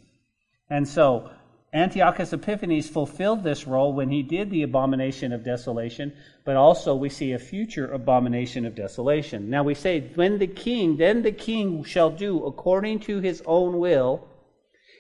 [0.69, 1.31] And so,
[1.75, 6.13] Antiochus Epiphanes fulfilled this role when he did the abomination of desolation,
[6.45, 9.49] but also we see a future abomination of desolation.
[9.49, 13.79] Now we say, when the king, then the king shall do according to his own
[13.79, 14.29] will,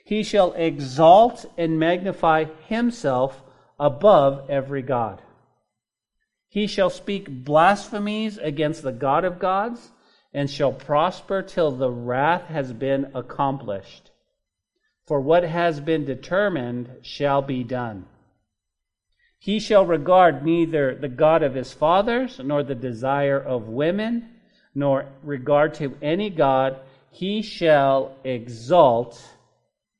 [0.06, 3.42] he shall exalt and magnify himself
[3.78, 5.20] above every God.
[6.52, 9.90] He shall speak blasphemies against the God of gods,
[10.34, 14.10] and shall prosper till the wrath has been accomplished.
[15.06, 18.04] For what has been determined shall be done.
[19.38, 24.28] He shall regard neither the God of his fathers, nor the desire of women,
[24.74, 26.78] nor regard to any God.
[27.10, 29.18] He shall exalt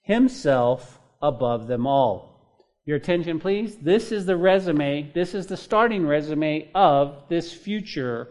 [0.03, 2.32] himself above them all.
[2.85, 3.77] Your attention, please.
[3.77, 8.29] This is the resume, this is the starting resume of this future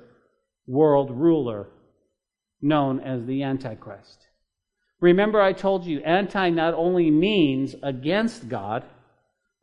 [0.68, 1.70] world ruler
[2.62, 4.28] known as the Antichrist.
[5.00, 8.84] Remember, I told you, anti not only means against God,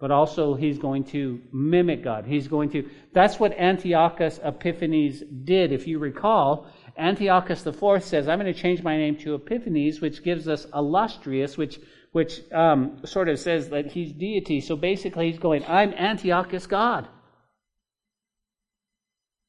[0.00, 2.24] but also he's going to mimic God.
[2.24, 5.72] He's going to, that's what Antiochus Epiphanes did.
[5.72, 10.24] If you recall, Antiochus IV says, I'm going to change my name to Epiphanes, which
[10.24, 11.80] gives us illustrious, which,
[12.18, 14.60] which um, sort of says that he's deity.
[14.60, 17.06] So basically, he's going, I'm Antiochus God.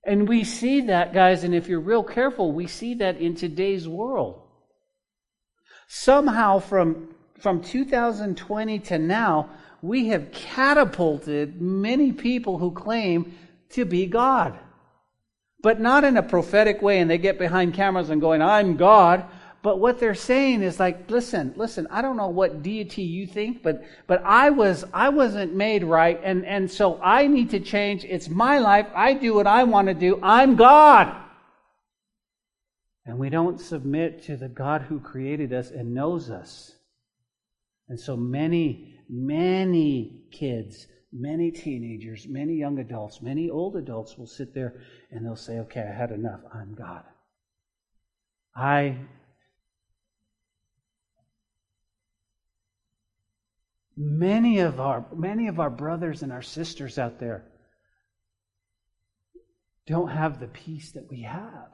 [0.05, 3.87] And we see that, guys, and if you're real careful, we see that in today's
[3.87, 4.43] world
[5.89, 9.49] somehow from from 2020 to now,
[9.81, 13.33] we have catapulted many people who claim
[13.69, 14.59] to be God.
[15.61, 19.25] But not in a prophetic way, and they get behind cameras and going, I'm God.
[19.61, 23.61] But what they're saying is like, listen, listen, I don't know what deity you think,
[23.61, 28.05] but, but I was, I wasn't made right, and, and so I need to change.
[28.05, 28.87] It's my life.
[28.95, 30.17] I do what I want to do.
[30.23, 31.13] I'm God.
[33.05, 36.75] And we don't submit to the God who created us and knows us.
[37.89, 44.53] And so many, many kids, many teenagers, many young adults, many old adults will sit
[44.53, 44.75] there
[45.11, 46.41] and they'll say, okay, I had enough.
[46.53, 47.03] I'm God.
[48.55, 48.99] I
[54.01, 57.43] many of our many of our brothers and our sisters out there
[59.85, 61.69] don't have the peace that we have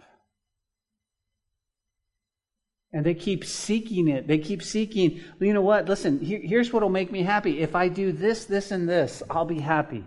[2.95, 4.25] and they keep seeking it.
[4.25, 5.89] They keep seeking, you know what?
[5.89, 7.59] Listen, here, here's what will make me happy.
[7.59, 10.05] If I do this, this, and this, I'll be happy.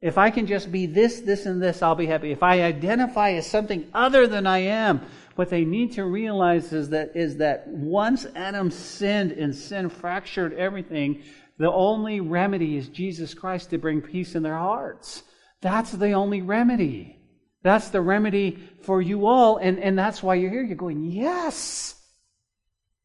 [0.00, 2.30] If I can just be this, this, and this, I'll be happy.
[2.30, 5.00] If I identify as something other than I am,
[5.40, 10.52] what they need to realize is that, is that once Adam sinned and sin fractured
[10.52, 11.22] everything,
[11.56, 15.22] the only remedy is Jesus Christ to bring peace in their hearts.
[15.62, 17.16] That's the only remedy.
[17.62, 19.56] That's the remedy for you all.
[19.56, 20.62] And, and that's why you're here.
[20.62, 21.98] You're going, yes.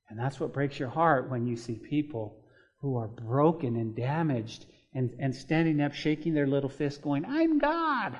[0.10, 2.44] And that's what breaks your heart when you see people
[2.82, 7.60] who are broken and damaged and, and standing up, shaking their little fist, going, I'm
[7.60, 8.18] God.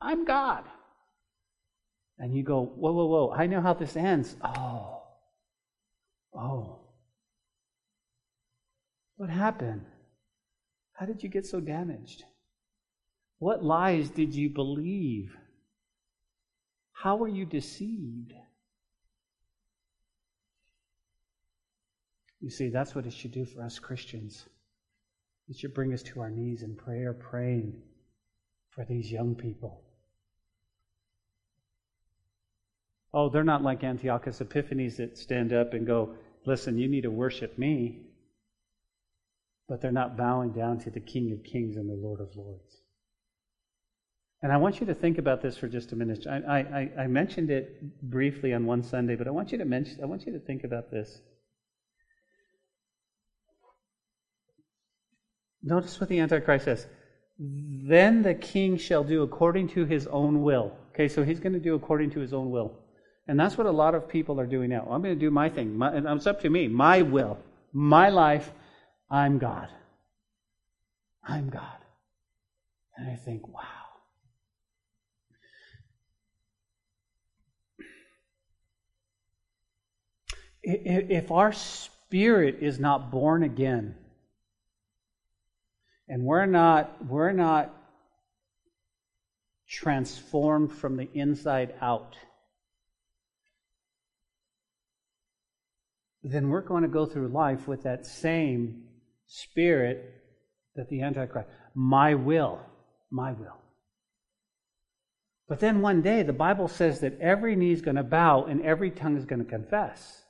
[0.00, 0.64] I'm God.
[2.18, 3.34] And you go, whoa, whoa, whoa.
[3.36, 4.36] I know how this ends.
[4.42, 5.02] Oh.
[6.34, 6.80] Oh.
[9.16, 9.84] What happened?
[10.92, 12.24] How did you get so damaged?
[13.38, 15.36] What lies did you believe?
[16.92, 18.32] How were you deceived?
[22.40, 24.46] You see, that's what it should do for us Christians.
[25.48, 27.82] It should bring us to our knees in prayer, praying
[28.70, 29.85] for these young people.
[33.16, 37.10] Oh, they're not like Antiochus Epiphanes that stand up and go, Listen, you need to
[37.10, 38.02] worship me.
[39.70, 42.82] But they're not bowing down to the King of Kings and the Lord of Lords.
[44.42, 46.26] And I want you to think about this for just a minute.
[46.26, 49.98] I, I, I mentioned it briefly on one Sunday, but I want you to mention,
[50.02, 51.22] I want you to think about this.
[55.62, 56.86] Notice what the Antichrist says.
[57.38, 60.76] Then the king shall do according to his own will.
[60.90, 62.82] Okay, so he's going to do according to his own will.
[63.28, 64.86] And that's what a lot of people are doing now.
[64.90, 65.76] I'm going to do my thing.
[65.76, 66.68] My, it's up to me.
[66.68, 67.38] My will.
[67.72, 68.50] My life.
[69.10, 69.68] I'm God.
[71.22, 71.78] I'm God.
[72.96, 73.62] And I think, wow.
[80.66, 83.94] if our spirit is not born again
[86.08, 87.72] and we're not we're not
[89.68, 92.16] transformed from the inside out
[96.32, 98.84] then we're going to go through life with that same
[99.26, 100.14] spirit
[100.74, 102.60] that the antichrist my will
[103.10, 103.56] my will
[105.48, 108.62] but then one day the bible says that every knee is going to bow and
[108.62, 110.22] every tongue is going to confess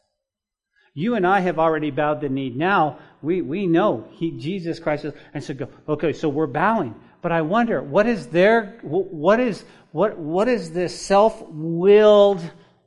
[0.96, 2.48] you and I have already bowed the knee.
[2.48, 6.94] Now we, we know he, Jesus Christ is, and so go, okay, so we're bowing.
[7.20, 12.40] But I wonder, what is there, what is, what, what is this self-willed,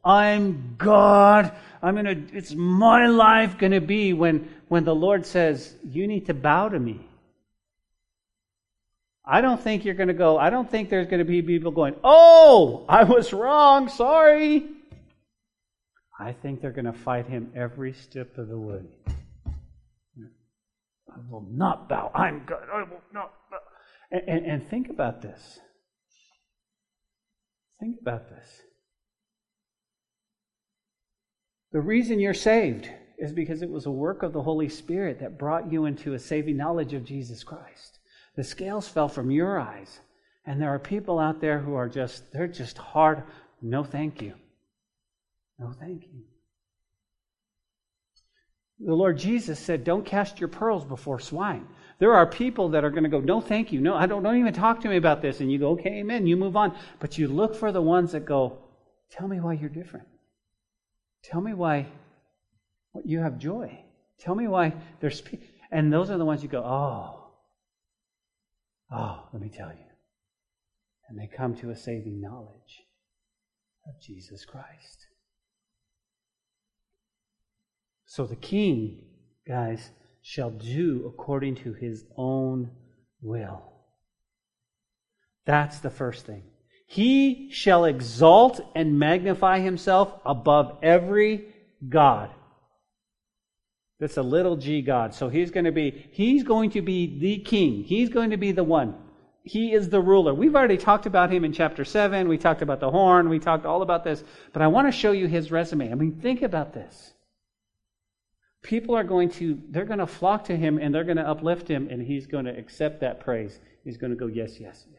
[0.04, 6.08] I'm God, I'm gonna, it's my life gonna be when, when the Lord says, you
[6.08, 7.06] need to bow to me.
[9.32, 11.70] I don't think you're going to go, I don't think there's going to be people
[11.70, 14.68] going, oh, I was wrong, sorry.
[16.20, 18.82] I think they're going to fight him every step of the way.
[21.10, 22.12] I will not bow.
[22.16, 22.64] I'm God.
[22.74, 23.58] I will not bow.
[24.12, 25.60] And, and, and think about this.
[27.80, 28.62] Think about this.
[31.72, 35.38] The reason you're saved is because it was a work of the Holy Spirit that
[35.38, 38.00] brought you into a saving knowledge of Jesus Christ.
[38.36, 40.00] The scales fell from your eyes.
[40.46, 43.24] And there are people out there who are just, they're just hard.
[43.62, 44.34] No, thank you.
[45.60, 46.24] No, thank you.
[48.80, 51.68] The Lord Jesus said, Don't cast your pearls before swine.
[52.00, 53.82] There are people that are going to go, No, thank you.
[53.82, 55.42] No, I don't, don't even talk to me about this.
[55.42, 56.26] And you go, Okay, amen.
[56.26, 56.76] You move on.
[57.00, 58.58] But you look for the ones that go,
[59.12, 60.08] Tell me why you're different.
[61.24, 61.88] Tell me why
[63.06, 63.84] you have joy.
[64.20, 65.40] Tell me why there's peace.
[65.72, 67.32] And those are the ones you go, Oh,
[68.92, 69.86] oh, let me tell you.
[71.08, 72.84] And they come to a saving knowledge
[73.88, 75.08] of Jesus Christ.
[78.06, 79.04] So the king
[79.50, 79.90] guys,
[80.22, 82.70] shall do according to his own
[83.22, 83.64] will.
[85.46, 86.44] That's the first thing.
[86.92, 91.46] He shall exalt and magnify himself above every
[91.88, 92.32] God.
[94.00, 95.14] That's a little g God.
[95.14, 97.84] So he's going to be, he's going to be the king.
[97.84, 98.96] He's going to be the one.
[99.44, 100.34] He is the ruler.
[100.34, 102.28] We've already talked about him in chapter 7.
[102.28, 103.30] We talked about the horn.
[103.30, 104.24] We talked all about this.
[104.52, 105.92] But I want to show you his resume.
[105.92, 107.14] I mean, think about this.
[108.64, 111.68] People are going to, they're going to flock to him and they're going to uplift
[111.68, 113.60] him and he's going to accept that praise.
[113.84, 114.99] He's going to go, yes, yes, yes,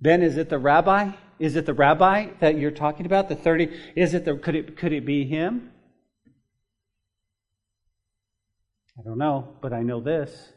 [0.00, 1.12] Ben, is it the rabbi?
[1.38, 3.28] Is it the rabbi that you're talking about?
[3.28, 3.70] The 30?
[3.94, 5.70] Is it the, could it, could it be him?
[8.98, 10.52] I don't know, but I know this.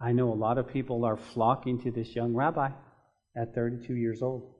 [0.00, 2.70] I know a lot of people are flocking to this young rabbi
[3.36, 4.54] at 32 years old.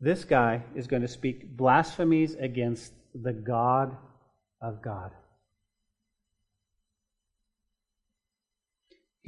[0.00, 3.96] This guy is going to speak blasphemies against the God
[4.62, 5.10] of God.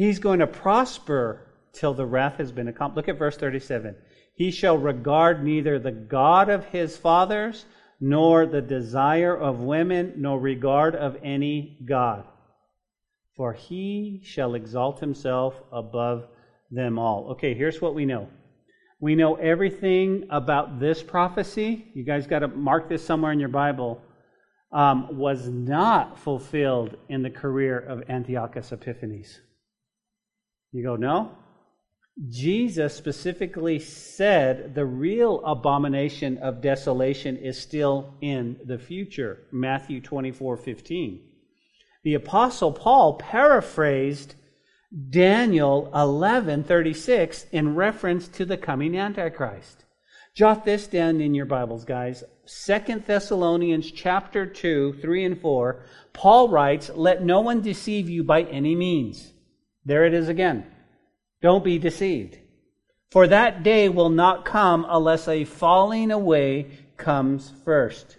[0.00, 3.06] He's going to prosper till the wrath has been accomplished.
[3.06, 3.94] Look at verse 37.
[4.34, 7.66] He shall regard neither the God of his fathers,
[8.00, 12.24] nor the desire of women, nor regard of any God.
[13.36, 16.26] For he shall exalt himself above
[16.70, 17.32] them all.
[17.32, 18.26] Okay, here's what we know.
[19.00, 21.92] We know everything about this prophecy.
[21.92, 24.00] You guys got to mark this somewhere in your Bible.
[24.72, 29.40] Um, was not fulfilled in the career of Antiochus Epiphanes.
[30.72, 31.36] You go, no?
[32.28, 39.46] Jesus specifically said the real abomination of desolation is still in the future.
[39.52, 41.20] Matthew 24 15.
[42.02, 44.34] The Apostle Paul paraphrased
[45.10, 49.84] Daniel 11:36 in reference to the coming antichrist.
[50.34, 52.22] Jot this down in your Bibles, guys.
[52.44, 55.84] Second Thessalonians chapter 2, 3 and 4.
[56.12, 59.32] Paul writes, "Let no one deceive you by any means."
[59.84, 60.66] There it is again.
[61.42, 62.38] Don't be deceived.
[63.10, 68.18] For that day will not come unless a falling away comes first.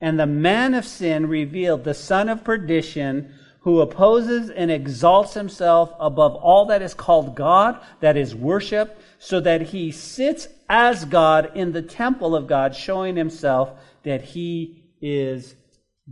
[0.00, 5.92] And the man of sin revealed, the son of perdition, who opposes and exalts himself
[6.00, 11.52] above all that is called God, that is worship, so that he sits as God
[11.54, 13.70] in the temple of God, showing himself
[14.02, 15.54] that he is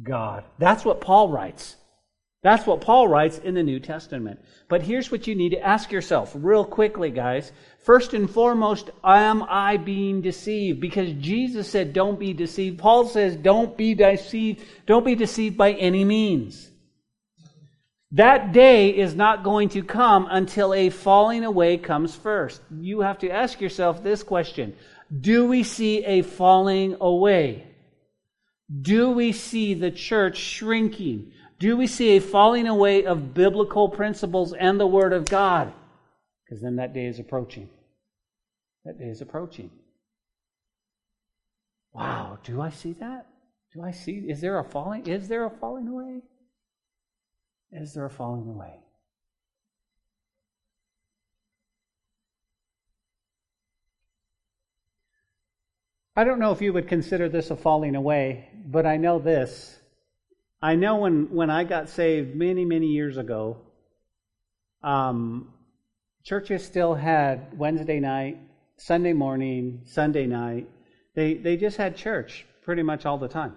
[0.00, 0.44] God.
[0.58, 1.76] That's what Paul writes.
[2.42, 4.40] That's what Paul writes in the New Testament.
[4.68, 7.52] But here's what you need to ask yourself real quickly, guys.
[7.84, 10.80] First and foremost, am I being deceived?
[10.80, 12.78] Because Jesus said, don't be deceived.
[12.78, 14.62] Paul says, don't be deceived.
[14.86, 16.70] Don't be deceived by any means.
[18.12, 22.60] That day is not going to come until a falling away comes first.
[22.70, 24.74] You have to ask yourself this question.
[25.20, 27.66] Do we see a falling away?
[28.80, 31.32] Do we see the church shrinking?
[31.60, 35.72] Do we see a falling away of biblical principles and the Word of God?
[36.42, 37.68] Because then that day is approaching.
[38.86, 39.70] That day is approaching.
[41.92, 43.26] Wow, do I see that?
[43.74, 44.12] Do I see?
[44.12, 45.06] Is there a falling?
[45.06, 46.22] Is there a falling away?
[47.72, 48.76] Is there a falling away?
[56.16, 59.79] I don't know if you would consider this a falling away, but I know this
[60.62, 63.58] I know when, when I got saved many, many years ago,
[64.82, 65.52] um,
[66.24, 68.38] churches still had Wednesday night,
[68.76, 70.68] Sunday morning, Sunday night.
[71.14, 73.56] They, they just had church pretty much all the time.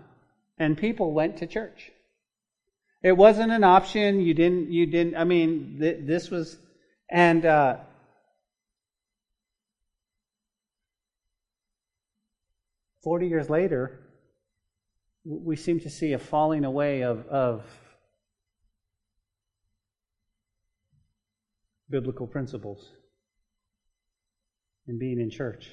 [0.58, 1.92] And people went to church.
[3.02, 4.22] It wasn't an option.
[4.22, 6.58] You didn't, you didn't, I mean, th- this was,
[7.10, 7.78] and, uh,
[13.04, 14.00] Forty years later,
[15.26, 17.64] we seem to see a falling away of, of
[21.90, 22.90] biblical principles
[24.88, 25.72] in being in church.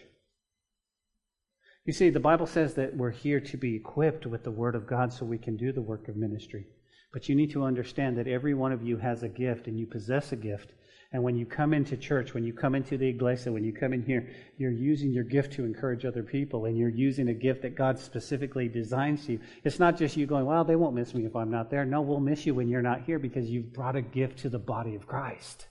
[1.84, 4.86] You see, the Bible says that we're here to be equipped with the Word of
[4.86, 6.66] God so we can do the work of ministry.
[7.12, 9.86] But you need to understand that every one of you has a gift and you
[9.86, 10.72] possess a gift.
[11.12, 13.92] And when you come into church, when you come into the iglesia, when you come
[13.92, 17.62] in here, you're using your gift to encourage other people, and you're using a gift
[17.62, 19.40] that God specifically designs you.
[19.64, 21.84] It's not just you going, well, they won't miss me if I'm not there.
[21.84, 24.60] No, we'll miss you when you're not here because you've brought a gift to the
[24.60, 25.66] body of Christ.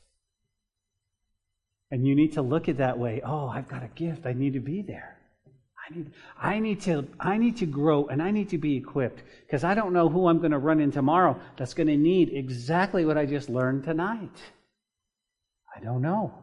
[1.89, 3.21] And you need to look at that way.
[3.25, 4.25] Oh, I've got a gift.
[4.25, 5.17] I need to be there.
[5.89, 9.23] I need, I need to, I need to grow and I need to be equipped
[9.45, 12.29] because I don't know who I'm going to run in tomorrow that's going to need
[12.31, 14.37] exactly what I just learned tonight.
[15.79, 16.33] I don't know.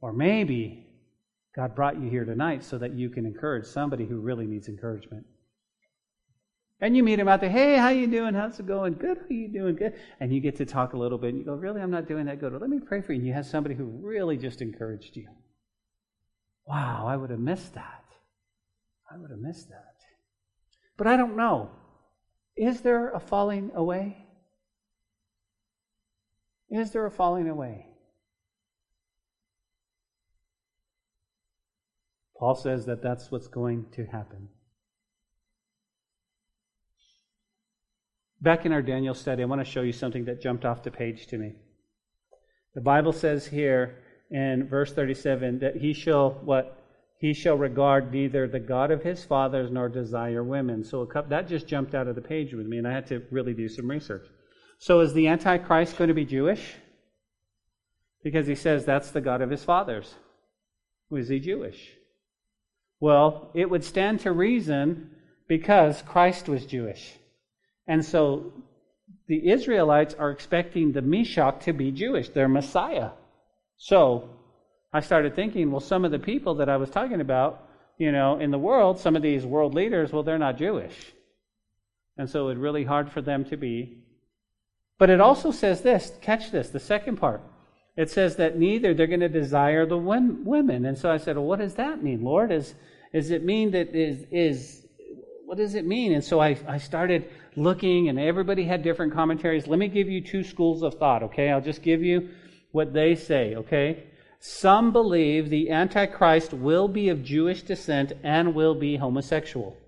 [0.00, 0.86] Or maybe
[1.54, 5.26] God brought you here tonight so that you can encourage somebody who really needs encouragement.
[6.80, 8.32] And you meet him out there, hey, how you doing?
[8.32, 8.94] How's it going?
[8.94, 9.76] Good, how you doing?
[9.76, 9.94] Good.
[10.18, 12.24] And you get to talk a little bit, and you go, really, I'm not doing
[12.26, 12.54] that good.
[12.58, 13.18] Let me pray for you.
[13.18, 15.28] And you have somebody who really just encouraged you.
[16.66, 18.04] Wow, I would have missed that.
[19.12, 19.96] I would have missed that.
[20.96, 21.70] But I don't know.
[22.56, 24.19] Is there a falling away?
[26.70, 27.86] Is there a falling away?
[32.38, 34.48] Paul says that that's what's going to happen.
[38.40, 40.90] Back in our Daniel study, I want to show you something that jumped off the
[40.90, 41.52] page to me.
[42.74, 43.98] The Bible says here
[44.30, 46.78] in verse 37 that he shall what
[47.18, 50.82] he shall regard neither the God of his fathers nor desire women.
[50.82, 53.52] So that just jumped out of the page with me, and I had to really
[53.52, 54.26] do some research.
[54.80, 56.74] So is the Antichrist going to be Jewish?
[58.22, 60.14] Because he says that's the God of his fathers.
[61.10, 61.92] Was he Jewish?
[62.98, 65.10] Well, it would stand to reason
[65.46, 67.12] because Christ was Jewish.
[67.86, 68.54] And so
[69.26, 73.10] the Israelites are expecting the Mashiach to be Jewish, their Messiah.
[73.76, 74.30] So
[74.94, 77.68] I started thinking, well, some of the people that I was talking about,
[77.98, 81.12] you know, in the world, some of these world leaders, well, they're not Jewish.
[82.16, 83.98] And so it's really hard for them to be.
[85.00, 87.40] But it also says this catch this, the second part.
[87.96, 90.84] It says that neither they're going to desire the women.
[90.84, 92.52] And so I said, well, what does that mean, Lord?
[92.52, 92.74] Is,
[93.14, 94.86] is it mean that is, is
[95.46, 96.12] what does it mean?
[96.12, 99.66] And so I, I started looking, and everybody had different commentaries.
[99.66, 101.50] Let me give you two schools of thought, okay?
[101.50, 102.28] I'll just give you
[102.72, 104.04] what they say, okay?
[104.38, 109.78] Some believe the Antichrist will be of Jewish descent and will be homosexual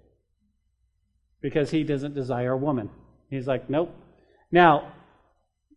[1.43, 2.89] because he doesn't desire a woman.
[3.29, 3.95] He's like, nope.
[4.51, 4.93] Now,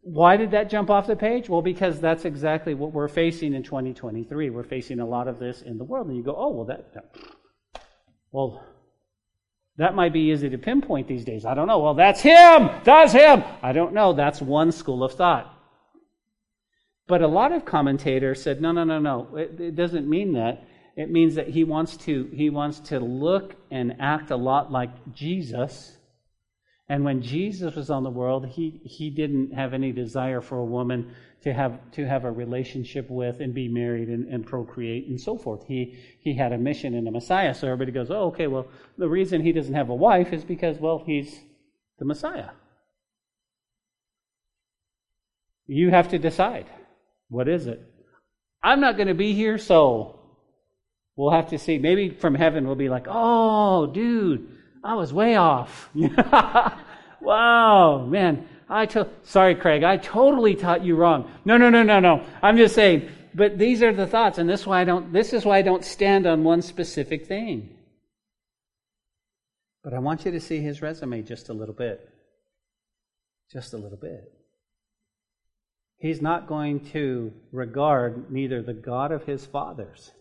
[0.06, 1.50] why did that jump off the page?
[1.50, 4.52] Well, because that's exactly what we're facing in 2023.
[4.52, 6.06] We're facing a lot of this in the world.
[6.06, 6.94] And you go, oh, well, that,
[8.32, 8.64] well,
[9.78, 11.44] that might be easy to pinpoint these days.
[11.44, 11.80] I don't know.
[11.80, 12.70] Well, that's him.
[12.84, 13.44] That's him.
[13.64, 14.14] I don't know.
[14.14, 15.52] That's one school of thought.
[17.08, 19.36] But a lot of commentators said, no, no, no, no.
[19.36, 20.68] It, it doesn't mean that.
[20.96, 24.92] It means that he wants to he wants to look and act a lot like
[25.14, 25.98] Jesus.
[26.88, 30.66] And when Jesus was on the world, he, he didn't have any desire for a
[30.66, 35.20] woman to have to have a relationship with and be married and, and procreate and
[35.20, 35.66] so forth.
[35.68, 37.54] He he had a mission and a Messiah.
[37.54, 38.68] So everybody goes, Oh, okay, well,
[38.98, 41.40] the reason he doesn't have a wife is because, well, he's
[42.00, 42.50] the Messiah.
[45.68, 46.68] You have to decide.
[47.30, 47.82] What is it?
[48.64, 50.20] I'm not going to be here, so
[51.16, 51.78] we'll have to see.
[51.78, 54.55] Maybe from heaven we'll be like, oh, dude,
[54.86, 55.90] I was way off.
[57.22, 58.48] wow, man.
[58.70, 61.32] I to- sorry, Craig, I totally taught you wrong.
[61.44, 62.24] No, no, no, no, no.
[62.44, 65.34] I'm just saying, but these are the thoughts, and this is why I don't this
[65.34, 67.76] is why I don't stand on one specific thing.
[69.84, 72.08] But I want you to see his resume just a little bit.
[73.52, 74.32] Just a little bit.
[75.98, 80.12] He's not going to regard neither the God of his fathers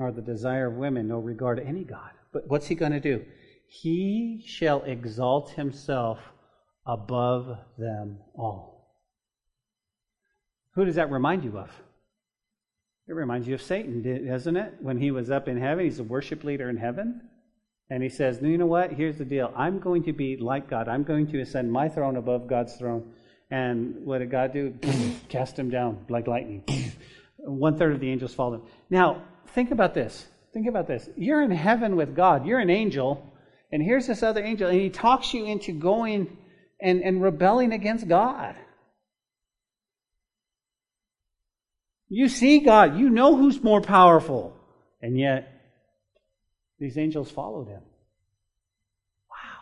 [0.00, 2.10] nor the desire of women, nor regard to any God.
[2.32, 3.22] But what's he going to do?
[3.68, 6.18] He shall exalt himself
[6.86, 8.96] above them all.
[10.74, 11.70] Who does that remind you of?
[13.08, 14.74] It reminds you of Satan, doesn't it?
[14.80, 17.20] When he was up in heaven, he's a worship leader in heaven.
[17.90, 18.92] And he says, You know what?
[18.92, 19.52] Here's the deal.
[19.54, 20.88] I'm going to be like God.
[20.88, 23.12] I'm going to ascend my throne above God's throne.
[23.50, 24.72] And what did God do?
[25.28, 26.64] Cast him down like lightning.
[27.36, 28.62] One third of the angels fallen.
[28.88, 29.22] Now,
[29.54, 30.26] think about this.
[30.52, 31.08] Think about this.
[31.16, 32.46] You're in heaven with God.
[32.46, 33.32] You're an angel.
[33.70, 34.68] And here's this other angel.
[34.68, 36.36] And he talks you into going
[36.80, 38.56] and, and rebelling against God.
[42.08, 42.98] You see God.
[42.98, 44.56] You know who's more powerful.
[45.00, 45.48] And yet,
[46.80, 47.82] these angels followed him.
[49.30, 49.60] Wow.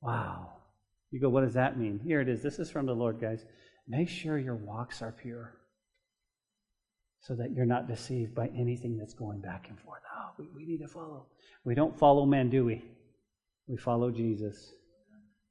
[0.00, 0.52] Wow.
[1.10, 1.98] You go, what does that mean?
[2.04, 2.42] Here it is.
[2.42, 3.44] This is from the Lord, guys.
[3.88, 5.57] Make sure your walks are pure
[7.28, 10.00] so that you're not deceived by anything that's going back and forth.
[10.16, 11.26] Oh, we, we need to follow.
[11.62, 12.82] We don't follow men, do we?
[13.68, 14.72] We follow Jesus.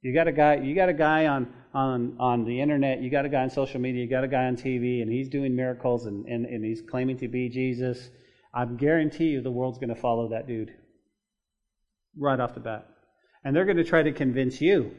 [0.02, 0.56] You got a guy.
[0.56, 3.00] You got a guy on on on the internet.
[3.00, 4.02] You got a guy on social media.
[4.02, 7.16] You got a guy on TV, and he's doing miracles and and, and he's claiming
[7.18, 8.10] to be Jesus.
[8.52, 10.72] I guarantee you, the world's going to follow that dude
[12.18, 12.88] right off the bat,
[13.44, 14.96] and they're going to try to convince you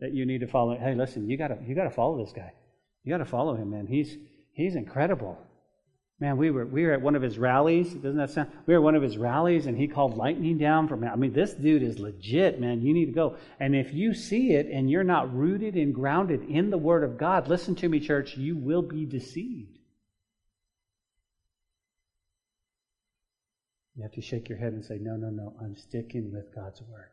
[0.00, 0.76] that you need to follow.
[0.76, 2.52] Hey, listen, you gotta you gotta follow this guy.
[3.04, 3.86] You gotta follow him, man.
[3.86, 4.16] He's
[4.54, 5.38] he's incredible.
[6.20, 7.94] Man, we were, we were at one of his rallies.
[7.94, 8.50] Doesn't that sound?
[8.66, 11.32] We were at one of his rallies and he called lightning down from I mean,
[11.32, 12.82] this dude is legit, man.
[12.82, 13.36] You need to go.
[13.58, 17.16] And if you see it and you're not rooted and grounded in the Word of
[17.16, 19.78] God, listen to me, church, you will be deceived.
[23.96, 26.82] You have to shake your head and say, no, no, no, I'm sticking with God's
[26.82, 27.08] Word.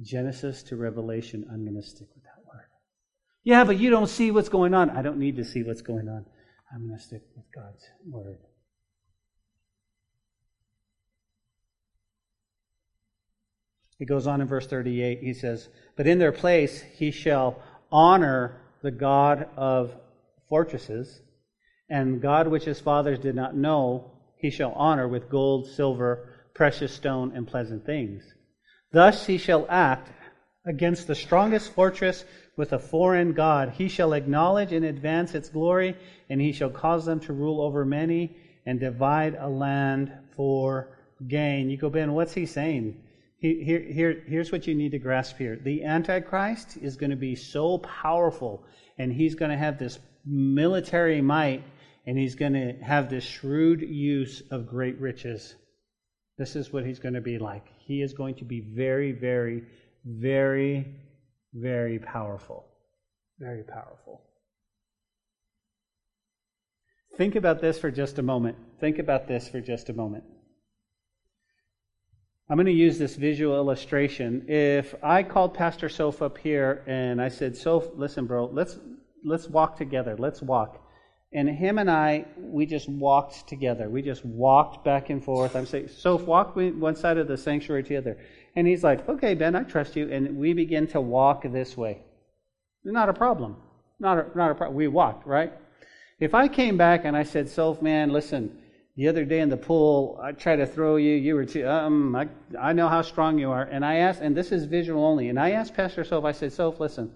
[0.00, 2.66] Genesis to Revelation, I'm going to stick with that Word.
[3.42, 4.90] Yeah, but you don't see what's going on.
[4.90, 6.26] I don't need to see what's going on.
[6.72, 8.38] I'm going to stick with God's word.
[13.98, 15.20] He goes on in verse 38.
[15.20, 17.62] He says, But in their place he shall
[17.92, 19.94] honor the God of
[20.48, 21.20] fortresses,
[21.90, 26.94] and God which his fathers did not know, he shall honor with gold, silver, precious
[26.94, 28.22] stone, and pleasant things.
[28.92, 30.10] Thus he shall act
[30.64, 32.24] against the strongest fortress
[32.60, 33.70] with a foreign God.
[33.70, 35.96] He shall acknowledge and advance its glory,
[36.28, 38.36] and he shall cause them to rule over many
[38.66, 41.70] and divide a land for gain.
[41.70, 43.02] You go, Ben, what's he saying?
[43.38, 45.56] Here, here, here's what you need to grasp here.
[45.56, 48.62] The Antichrist is going to be so powerful,
[48.98, 51.64] and he's going to have this military might,
[52.06, 55.54] and he's going to have this shrewd use of great riches.
[56.36, 57.64] This is what he's going to be like.
[57.78, 59.62] He is going to be very, very,
[60.04, 60.94] very,
[61.52, 62.66] very powerful.
[63.38, 64.22] Very powerful.
[67.16, 68.56] Think about this for just a moment.
[68.80, 70.24] Think about this for just a moment.
[72.48, 74.44] I'm going to use this visual illustration.
[74.48, 78.78] If I called Pastor Soph up here and I said, Soph, listen, bro, let's
[79.24, 80.16] let's walk together.
[80.18, 80.84] Let's walk.
[81.32, 83.88] And him and I, we just walked together.
[83.88, 85.54] We just walked back and forth.
[85.54, 88.18] I'm saying, Soph, walk one side of the sanctuary to the other.
[88.56, 90.10] And he's like, okay, Ben, I trust you.
[90.10, 92.02] And we begin to walk this way.
[92.84, 93.56] Not a problem.
[93.98, 94.76] Not a, not a problem.
[94.76, 95.52] We walked, right?
[96.18, 98.58] If I came back and I said, Soph, man, listen,
[98.96, 101.14] the other day in the pool, I tried to throw you.
[101.14, 102.28] You were too, um, I,
[102.58, 103.62] I know how strong you are.
[103.62, 106.52] And I asked, and this is visual only, and I asked Pastor Soph, I said,
[106.52, 107.12] Soph, listen,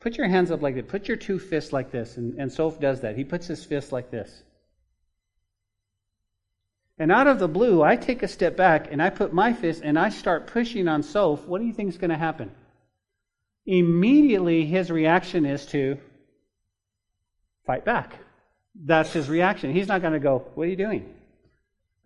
[0.00, 0.84] put your hands up like this.
[0.86, 2.16] Put your two fists like this.
[2.16, 3.16] And, and Soph does that.
[3.16, 4.42] He puts his fist like this.
[6.98, 9.82] And out of the blue, I take a step back and I put my fist
[9.84, 11.46] and I start pushing on Soph.
[11.46, 12.50] What do you think is going to happen?
[13.66, 15.98] Immediately, his reaction is to
[17.66, 18.16] fight back.
[18.74, 19.72] That's his reaction.
[19.72, 21.16] He's not going to go, What are you doing?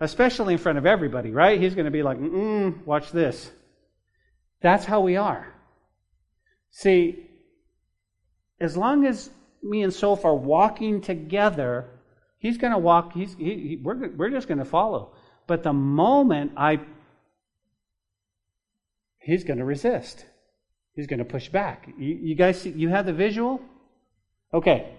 [0.01, 1.61] especially in front of everybody, right?
[1.61, 3.51] He's going to be like, mm watch this.
[4.63, 5.47] That's how we are.
[6.71, 7.27] See,
[8.59, 9.31] as long as
[9.63, 11.87] me and Soph are walking together,
[12.41, 15.13] he's going to walk, he's, he, he, we're, we're just going to follow.
[15.47, 16.81] But the moment I,
[19.21, 20.25] he's going to resist.
[20.95, 21.89] He's going to push back.
[21.97, 23.61] You, you guys see, you have the visual?
[24.53, 24.93] Okay.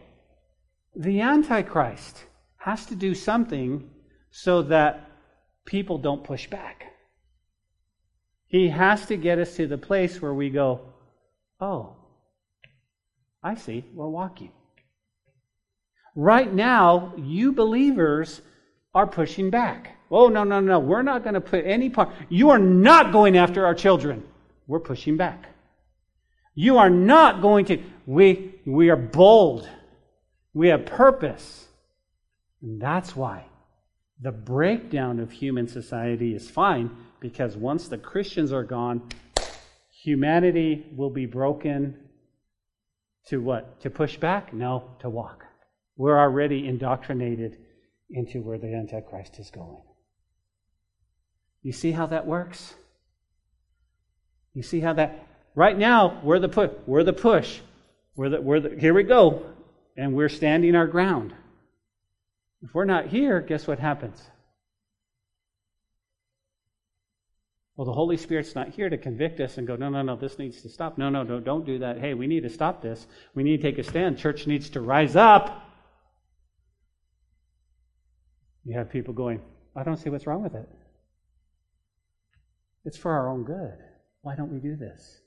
[0.96, 2.24] The Antichrist
[2.58, 3.89] has to do something
[4.30, 5.10] so that
[5.66, 6.86] people don't push back.
[8.46, 10.82] He has to get us to the place where we go,
[11.60, 11.96] oh,
[13.44, 14.52] I see, we're walking.
[16.16, 18.41] Right now, you believers
[18.93, 19.97] are pushing back.
[20.09, 22.09] Oh, no, no, no, we're not going to put any part.
[22.28, 24.24] You are not going after our children.
[24.68, 25.45] We're pushing back.
[26.53, 27.82] You are not going to.
[28.05, 29.70] We, we are bold.
[30.53, 31.66] We have purpose.
[32.62, 33.45] And that's why
[34.22, 39.09] the breakdown of human society is fine because once the Christians are gone,
[39.89, 41.97] humanity will be broken
[43.28, 43.80] to what?
[43.82, 44.53] To push back?
[44.53, 45.45] No, to walk.
[46.02, 47.60] We're already indoctrinated
[48.10, 49.84] into where the Antichrist is going.
[51.62, 52.74] You see how that works?
[54.56, 57.60] You see how that right now we're the push we're the push.
[58.16, 59.45] We're the, we're the here we go.
[59.95, 61.36] And we're standing our ground.
[62.64, 64.20] If we're not here, guess what happens?
[67.76, 70.39] Well, the Holy Spirit's not here to convict us and go, no, no, no, this
[70.39, 70.97] needs to stop.
[70.97, 71.99] No, no, no, don't do that.
[71.99, 73.06] Hey, we need to stop this.
[73.36, 74.18] We need to take a stand.
[74.18, 75.68] Church needs to rise up.
[78.64, 79.41] You have people going,
[79.76, 80.70] I don't see what's wrong with it.
[82.86, 83.78] It's for our own good.
[84.22, 85.22] Why don't we do this?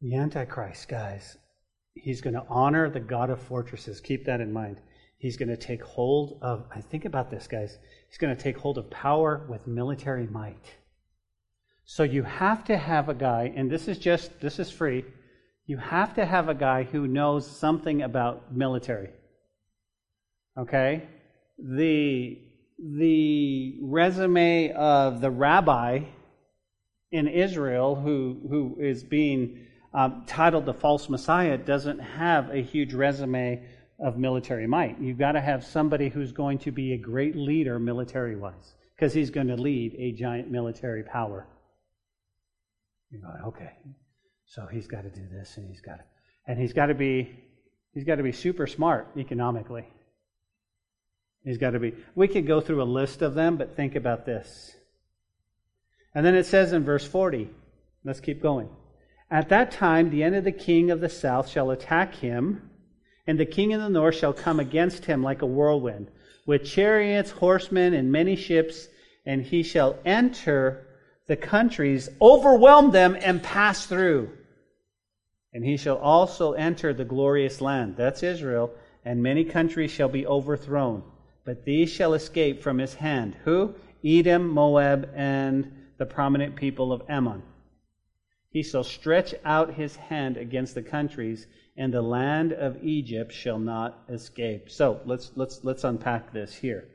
[0.00, 1.36] The Antichrist, guys,
[1.94, 4.00] he's going to honor the God of fortresses.
[4.00, 4.80] Keep that in mind.
[5.18, 7.78] He's going to take hold of, I think about this, guys.
[8.08, 10.74] He's going to take hold of power with military might.
[11.94, 15.04] So you have to have a guy, and this is just, this is free.
[15.66, 19.10] You have to have a guy who knows something about military.
[20.56, 21.06] Okay?
[21.58, 22.38] The,
[22.78, 26.04] the resume of the rabbi
[27.10, 32.94] in Israel who, who is being um, titled the false Messiah doesn't have a huge
[32.94, 33.68] resume
[34.00, 34.98] of military might.
[34.98, 39.12] You've got to have somebody who's going to be a great leader military wise, because
[39.12, 41.46] he's going to lead a giant military power.
[43.12, 43.72] You're like, okay,
[44.46, 46.04] so he's got to do this, and he's got to,
[46.48, 47.42] and he's got to be
[47.92, 49.86] He's got to be super smart economically.
[51.44, 51.94] He's got to be.
[52.14, 54.74] We could go through a list of them, but think about this.
[56.14, 57.50] And then it says in verse 40,
[58.04, 58.68] let's keep going.
[59.30, 62.70] At that time, the end of the king of the south shall attack him,
[63.26, 66.10] and the king of the north shall come against him like a whirlwind,
[66.46, 68.88] with chariots, horsemen, and many ships,
[69.24, 70.86] and he shall enter
[71.32, 74.28] the countries, overwhelm them, and pass through.
[75.54, 77.96] And he shall also enter the glorious land.
[77.96, 78.70] That's Israel.
[79.02, 81.02] And many countries shall be overthrown.
[81.46, 83.34] But these shall escape from his hand.
[83.44, 83.74] Who?
[84.04, 87.42] Edom, Moab, and the prominent people of Ammon.
[88.50, 91.46] He shall stretch out his hand against the countries,
[91.78, 94.68] and the land of Egypt shall not escape.
[94.68, 96.88] So let's let's let's unpack this here.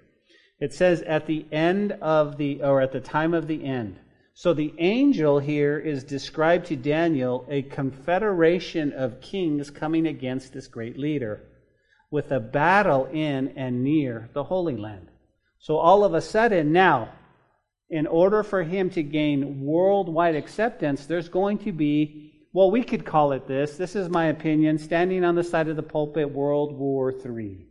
[0.59, 3.97] It says at the end of the or at the time of the end.
[4.39, 10.67] So the angel here is described to Daniel a confederation of kings coming against this
[10.67, 11.41] great leader
[12.11, 15.07] with a battle in and near the Holy Land.
[15.57, 17.13] So all of a sudden now,
[17.89, 23.07] in order for him to gain worldwide acceptance, there's going to be, well, we could
[23.07, 26.77] call it this, this is my opinion, standing on the side of the pulpit, World
[26.77, 27.65] War III.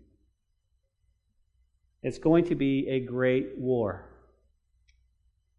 [2.03, 4.16] It's going to be a great war.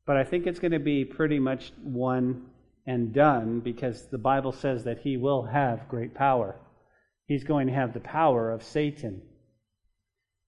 [0.08, 2.46] But I think it's going to be pretty much one
[2.88, 6.56] and done because the Bible says that he will have great power.
[7.28, 9.22] He's going to have the power of Satan.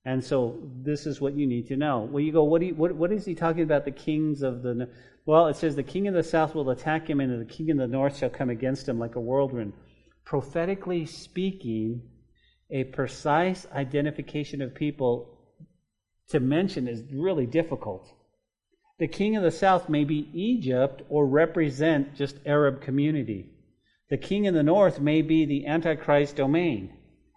[0.05, 2.07] And so this is what you need to know.
[2.09, 3.83] Well, you go, what, you, what, what is he talking about?
[3.83, 4.89] The kings of the.
[5.25, 7.77] Well, it says, the king of the south will attack him, and the king of
[7.77, 9.73] the north shall come against him like a whirlwind.
[10.23, 12.01] Prophetically speaking,
[12.71, 15.37] a precise identification of people
[16.29, 18.07] to mention is really difficult.
[18.99, 23.49] The king of the south may be Egypt or represent just Arab community.
[24.09, 26.93] The king in the north may be the Antichrist domain,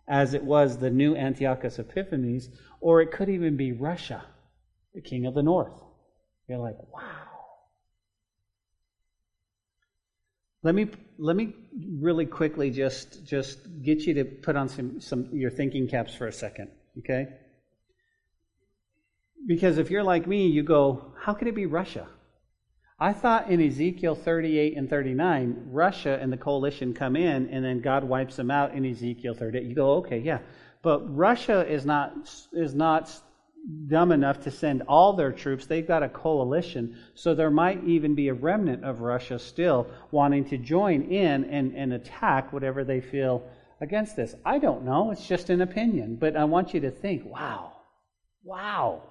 [0.09, 2.49] as it was the new Antiochus Epiphanes,
[2.81, 4.25] or it could even be Russia,
[4.93, 5.81] the king of the north.
[6.49, 7.11] You're like, wow.
[10.65, 10.89] Let me
[11.19, 11.55] let me
[12.01, 16.27] really quickly just just get you to put on some some your thinking caps for
[16.27, 17.29] a second, okay?
[19.47, 22.07] Because if you're like me, you go, how could it be Russia?
[22.99, 27.81] I thought in Ezekiel 38 and 39, Russia and the coalition come in and then
[27.81, 29.65] God wipes them out in Ezekiel 38.
[29.65, 30.39] You go, okay, yeah.
[30.83, 32.13] But Russia is not,
[32.53, 33.11] is not
[33.89, 35.67] dumb enough to send all their troops.
[35.67, 36.97] They've got a coalition.
[37.15, 41.75] So there might even be a remnant of Russia still wanting to join in and,
[41.75, 43.43] and attack whatever they feel
[43.81, 44.35] against this.
[44.45, 45.11] I don't know.
[45.11, 46.17] It's just an opinion.
[46.17, 47.73] But I want you to think, wow,
[48.45, 49.03] wow.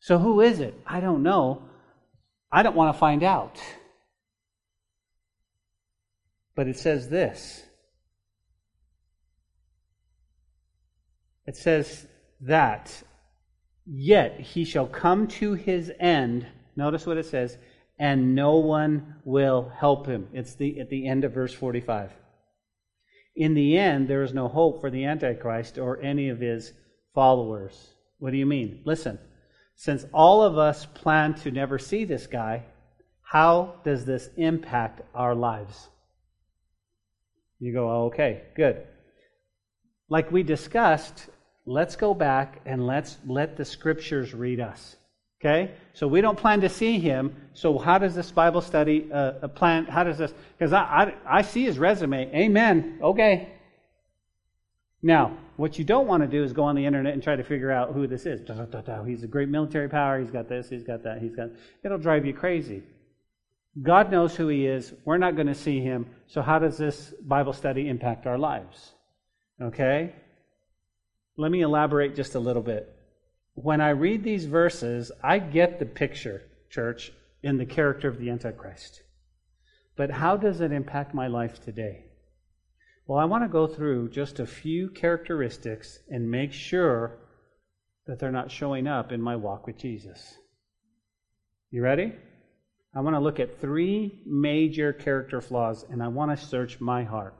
[0.00, 0.74] So who is it?
[0.86, 1.62] I don't know.
[2.50, 3.60] I don't want to find out.
[6.56, 7.62] But it says this
[11.46, 12.06] it says
[12.42, 13.02] that,
[13.86, 16.46] yet he shall come to his end.
[16.76, 17.58] Notice what it says,
[17.98, 20.28] and no one will help him.
[20.32, 22.12] It's the, at the end of verse 45.
[23.36, 26.72] In the end, there is no hope for the Antichrist or any of his
[27.14, 27.90] followers.
[28.18, 28.82] What do you mean?
[28.84, 29.18] Listen.
[29.80, 32.64] Since all of us plan to never see this guy,
[33.22, 35.88] how does this impact our lives?
[37.60, 38.82] You go, oh, okay, good.
[40.10, 41.30] Like we discussed,
[41.64, 44.96] let's go back and let's let the scriptures read us.
[45.40, 45.72] Okay?
[45.94, 47.34] So we don't plan to see him.
[47.54, 49.86] So how does this Bible study uh, plan?
[49.86, 50.34] How does this?
[50.58, 52.30] Because I, I, I see his resume.
[52.34, 52.98] Amen.
[53.02, 53.48] Okay.
[55.02, 57.44] Now, what you don't want to do is go on the internet and try to
[57.44, 58.40] figure out who this is.
[59.06, 60.18] He's a great military power.
[60.18, 60.70] He's got this.
[60.70, 61.20] He's got that.
[61.20, 61.50] He's got.
[61.84, 62.82] It'll drive you crazy.
[63.82, 64.94] God knows who He is.
[65.04, 66.06] We're not going to see Him.
[66.28, 68.94] So, how does this Bible study impact our lives?
[69.60, 70.14] Okay?
[71.36, 72.96] Let me elaborate just a little bit.
[73.52, 76.40] When I read these verses, I get the picture,
[76.70, 79.02] church, in the character of the Antichrist.
[79.94, 82.06] But how does it impact my life today?
[83.10, 87.18] Well, I want to go through just a few characteristics and make sure
[88.06, 90.38] that they're not showing up in my walk with Jesus.
[91.72, 92.12] You ready?
[92.94, 97.02] I want to look at three major character flaws and I want to search my
[97.02, 97.34] heart.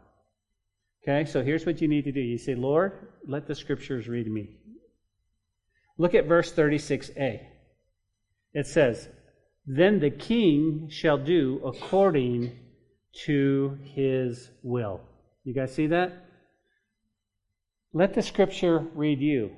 [1.04, 2.20] Okay, so here's what you need to do.
[2.20, 4.48] You say, Lord, let the scriptures read me.
[5.98, 7.46] Look at verse 36a.
[8.54, 9.08] It says,
[9.66, 12.58] Then the king shall do according
[13.26, 15.02] to his will.
[15.50, 16.12] You guys see that?
[17.92, 19.50] Let the scripture read you.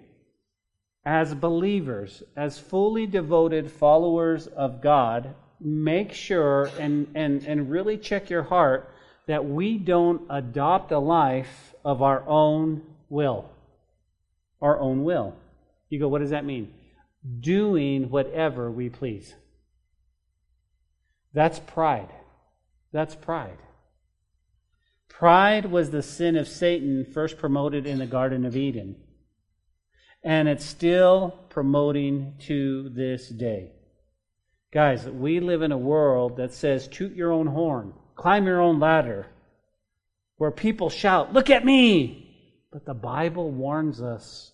[1.04, 8.30] As believers, as fully devoted followers of God, make sure and, and, and really check
[8.30, 8.88] your heart
[9.26, 12.80] that we don't adopt a life of our own
[13.10, 13.50] will.
[14.62, 15.36] Our own will.
[15.90, 16.72] You go, what does that mean?
[17.40, 19.34] Doing whatever we please.
[21.34, 22.08] That's pride.
[22.92, 23.58] That's pride.
[25.22, 28.96] Pride was the sin of Satan first promoted in the Garden of Eden.
[30.24, 33.70] And it's still promoting to this day.
[34.72, 38.80] Guys, we live in a world that says toot your own horn, climb your own
[38.80, 39.28] ladder,
[40.38, 42.66] where people shout, Look at me!
[42.72, 44.50] But the Bible warns us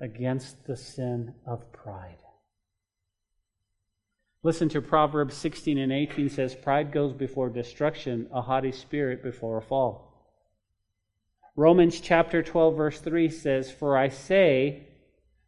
[0.00, 2.18] against the sin of pride.
[4.48, 9.58] Listen to Proverbs 16 and 18 says, Pride goes before destruction, a haughty spirit before
[9.58, 10.24] a fall.
[11.54, 14.86] Romans chapter 12, verse 3 says, For I say,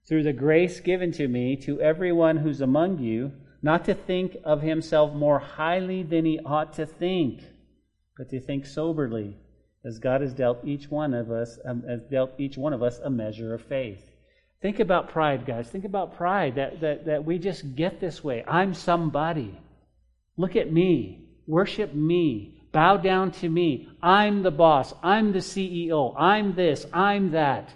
[0.06, 3.32] through the grace given to me, to everyone who's among you,
[3.62, 7.42] not to think of himself more highly than he ought to think,
[8.18, 9.38] but to think soberly,
[9.82, 12.98] as God has dealt each one of us, um, has dealt each one of us
[12.98, 14.09] a measure of faith.
[14.62, 15.68] Think about pride, guys.
[15.68, 18.44] Think about pride that, that, that we just get this way.
[18.46, 19.58] I'm somebody.
[20.36, 21.28] Look at me.
[21.46, 22.60] Worship me.
[22.72, 23.88] Bow down to me.
[24.02, 24.92] I'm the boss.
[25.02, 26.14] I'm the CEO.
[26.16, 26.86] I'm this.
[26.92, 27.70] I'm that.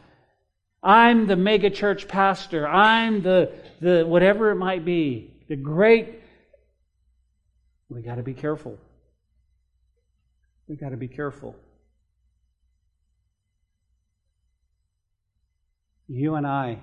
[0.83, 2.69] I'm the mega church pastor.
[2.69, 5.43] I'm the, the whatever it might be.
[5.49, 6.21] The great.
[7.89, 8.79] We got to be careful.
[10.69, 11.57] We got to be careful.
[16.09, 16.79] You and I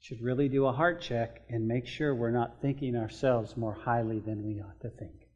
[0.00, 4.20] should really do a heart check and make sure we're not thinking ourselves more highly
[4.20, 5.26] than we ought to think.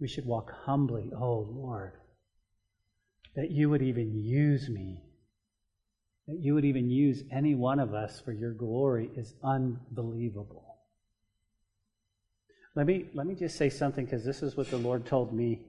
[0.00, 1.92] We should walk humbly, oh Lord,
[3.36, 5.04] that you would even use me,
[6.26, 10.64] that you would even use any one of us for your glory is unbelievable.
[12.74, 15.62] Let me, let me just say something because this is what the Lord told me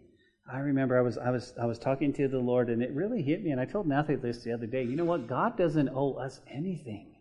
[0.52, 3.22] I remember I was I was I was talking to the Lord and it really
[3.22, 4.84] hit me and I told Matthew this the other day.
[4.84, 5.28] You know what?
[5.28, 7.16] God doesn't owe us anything.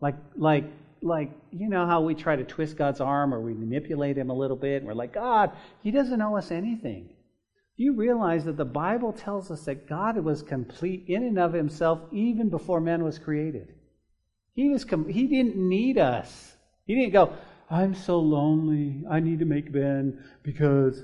[0.00, 0.64] Like like
[1.00, 4.34] like you know how we try to twist God's arm or we manipulate him a
[4.34, 5.52] little bit and we're like, God,
[5.82, 7.08] he doesn't owe us anything.
[7.78, 11.54] Do you realize that the Bible tells us that God was complete in and of
[11.54, 13.74] himself even before man was created?
[14.54, 16.54] He was com- he didn't need us.
[16.86, 17.32] He didn't go,
[17.70, 19.02] I'm so lonely.
[19.10, 21.02] I need to make Ben because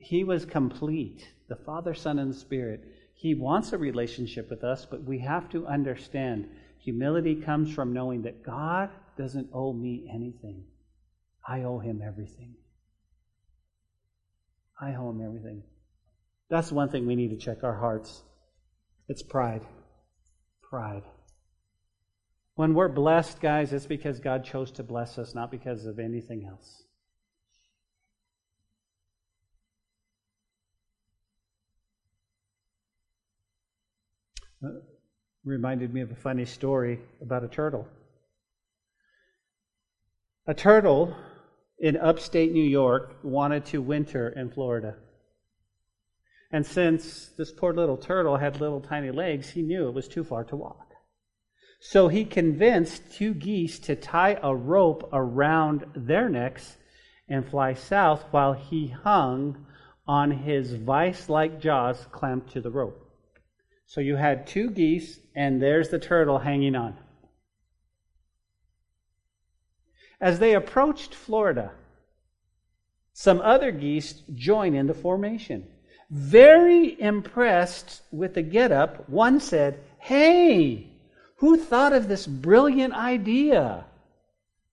[0.00, 2.84] he, was complete the Father, Son, and Spirit.
[3.14, 6.48] He wants a relationship with us, but we have to understand
[6.78, 10.64] humility comes from knowing that God doesn't owe me anything.
[11.46, 12.54] I owe him everything.
[14.80, 15.62] I owe him everything.
[16.48, 18.22] That's one thing we need to check our hearts.
[19.08, 19.62] It's pride.
[20.62, 21.02] Pride.
[22.54, 26.46] When we're blessed, guys, it's because God chose to bless us, not because of anything
[26.48, 26.84] else.
[35.44, 37.88] Reminded me of a funny story about a turtle.
[40.46, 41.16] A turtle
[41.78, 44.96] in upstate New York wanted to winter in Florida.
[46.50, 50.24] And since this poor little turtle had little tiny legs, he knew it was too
[50.24, 50.88] far to walk.
[51.80, 56.76] So he convinced two geese to tie a rope around their necks
[57.28, 59.64] and fly south while he hung
[60.06, 63.09] on his vice like jaws clamped to the rope.
[63.90, 66.96] So you had two geese, and there's the turtle hanging on.
[70.20, 71.72] As they approached Florida,
[73.14, 75.66] some other geese joined in the formation.
[76.08, 80.92] Very impressed with the getup, one said, Hey,
[81.38, 83.86] who thought of this brilliant idea?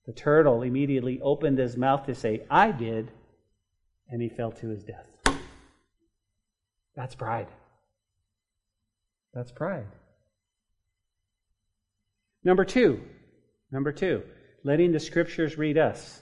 [0.05, 3.09] The turtle immediately opened his mouth to say, I did,
[4.11, 5.09] and he fell to his death.
[6.95, 7.47] That's pride.
[9.34, 9.88] That's pride.
[12.43, 13.01] Number two,
[13.71, 14.23] number two,
[14.63, 16.21] letting the scriptures read us.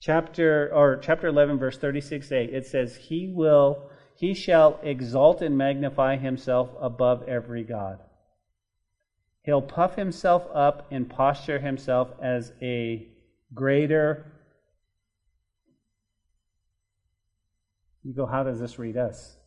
[0.00, 6.16] Chapter or chapter 11 verse 36a it says he will he shall exalt and magnify
[6.16, 8.00] himself above every god.
[9.42, 13.08] He'll puff himself up and posture himself as a
[13.54, 14.34] greater
[18.04, 19.38] You go, how does this read us?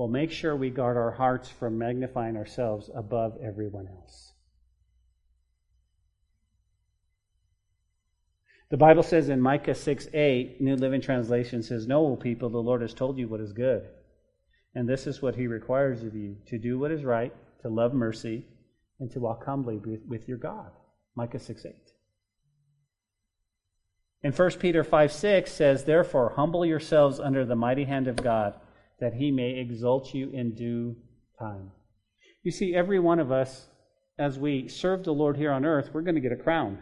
[0.00, 4.32] Well, make sure we guard our hearts from magnifying ourselves above everyone else.
[8.70, 12.56] The Bible says in Micah 6 8, New Living Translation says, Know, O people, the
[12.56, 13.90] Lord has told you what is good.
[14.74, 17.92] And this is what he requires of you to do what is right, to love
[17.92, 18.46] mercy,
[19.00, 20.70] and to walk humbly with, your God.
[21.14, 21.74] Micah 6 8.
[24.22, 28.54] In 1 Peter 5 6 says, Therefore, humble yourselves under the mighty hand of God,
[29.00, 30.96] that he may exalt you in due
[31.38, 31.70] time.
[32.42, 33.66] You see, every one of us,
[34.18, 36.78] as we serve the Lord here on earth, we're going to get a crown.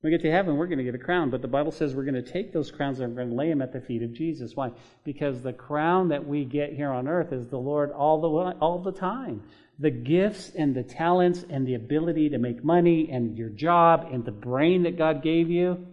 [0.00, 1.94] When we get to heaven, we're going to get a crown, but the Bible says
[1.94, 4.02] we're going to take those crowns and we're going to lay them at the feet
[4.02, 4.56] of Jesus.
[4.56, 4.72] Why?
[5.04, 8.28] Because the crown that we get here on earth is the Lord all the
[8.60, 9.42] all the time.
[9.78, 14.24] The gifts and the talents and the ability to make money and your job and
[14.24, 15.86] the brain that God gave you,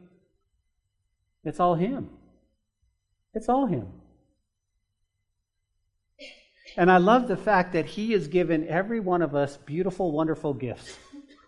[1.44, 2.10] it's all Him.
[3.34, 3.88] It's all Him.
[6.78, 10.54] And I love the fact that He has given every one of us beautiful, wonderful
[10.54, 10.98] gifts.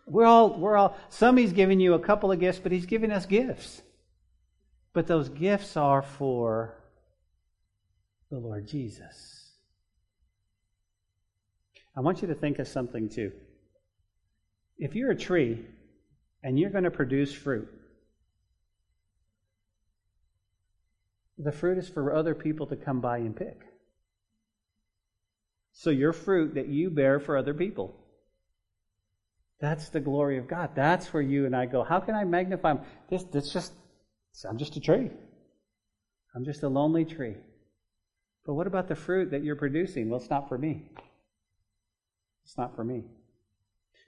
[0.06, 3.12] We're all, we're all, some He's given you a couple of gifts, but He's given
[3.12, 3.82] us gifts.
[4.94, 6.78] But those gifts are for
[8.30, 9.50] the Lord Jesus.
[11.96, 13.32] I want you to think of something too.
[14.78, 15.66] If you're a tree
[16.44, 17.70] and you're going to produce fruit,
[21.38, 23.62] the fruit is for other people to come by and pick.
[25.74, 27.96] So your fruit that you bear for other people.
[29.60, 30.72] That's the glory of God.
[30.76, 31.84] That's where you and I go.
[31.84, 32.76] How can I magnify
[33.10, 33.24] this?
[33.24, 33.74] This just
[34.50, 35.12] I'm just a tree.
[36.36, 37.36] I'm just a lonely tree.
[38.46, 40.10] But what about the fruit that you're producing?
[40.10, 40.90] Well, it's not for me.
[42.44, 43.04] It's not for me.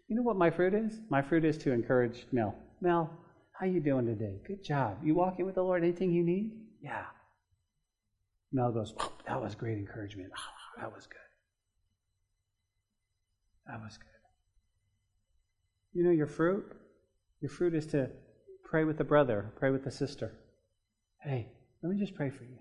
[0.08, 1.00] You know what my fruit is?
[1.10, 2.56] My fruit is to encourage Mel.
[2.82, 3.10] Mel,
[3.52, 4.40] how you doing today?
[4.48, 4.98] Good job.
[5.04, 5.84] You walking with the Lord?
[5.84, 6.52] Anything you need?
[6.82, 7.06] Yeah.
[8.52, 8.94] Mel goes,
[9.28, 10.32] that was great encouragement.
[10.36, 11.20] Oh, that was good.
[13.68, 14.08] That was good.
[15.94, 16.66] You know your fruit?
[17.42, 18.10] Your fruit is to
[18.64, 20.32] pray with a brother, pray with a sister.
[21.22, 21.48] Hey,
[21.82, 22.58] let me just pray for you.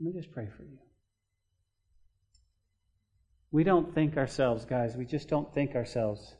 [0.00, 0.78] Let me just pray for you.
[3.50, 4.96] We don't think ourselves, guys.
[4.96, 6.34] We just don't think ourselves.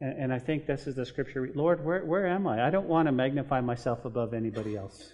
[0.00, 1.50] And, and I think this is the scripture.
[1.54, 2.66] Lord, where, where am I?
[2.66, 5.12] I don't want to magnify myself above anybody else.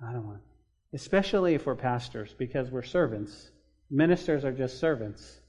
[0.00, 0.40] I don't want.
[0.94, 3.50] Especially if we're pastors, because we're servants.
[3.90, 5.40] Ministers are just servants.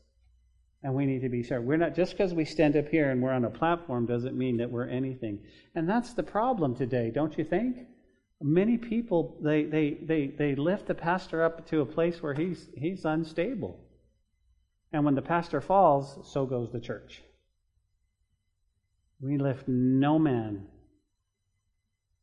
[0.83, 1.65] And we need to be served.
[1.65, 4.57] We're not just because we stand up here and we're on a platform doesn't mean
[4.57, 5.39] that we're anything.
[5.73, 7.77] And that's the problem today, don't you think?
[8.39, 12.67] Many people they they they, they lift the pastor up to a place where he's
[12.77, 13.79] he's unstable.
[14.93, 17.23] And when the pastor falls, so goes the church.
[19.19, 20.67] We lift no man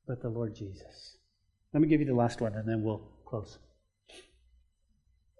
[0.06, 1.16] but the Lord Jesus.
[1.72, 3.58] Let me give you the last one and then we'll close.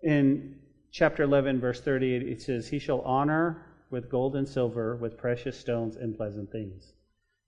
[0.03, 0.57] In
[0.93, 5.59] chapter 11, verse 38, it says, He shall honor with gold and silver, with precious
[5.59, 6.93] stones and pleasant things.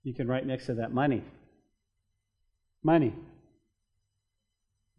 [0.03, 1.23] You can write next to that money.
[2.83, 3.13] Money.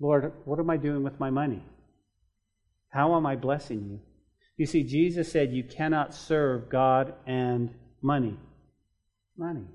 [0.01, 1.63] Lord, what am I doing with my money?
[2.89, 4.01] How am I blessing you?
[4.57, 7.71] You see, Jesus said you cannot serve God and
[8.03, 8.39] money.
[9.37, 9.67] Money.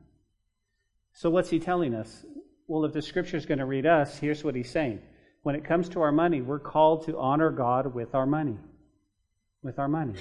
[1.14, 2.26] So, what's he telling us?
[2.68, 5.02] Well, if the scripture is going to read us, here's what he's saying.
[5.44, 8.58] When it comes to our money, we're called to honor God with our money.
[9.64, 10.16] With our money.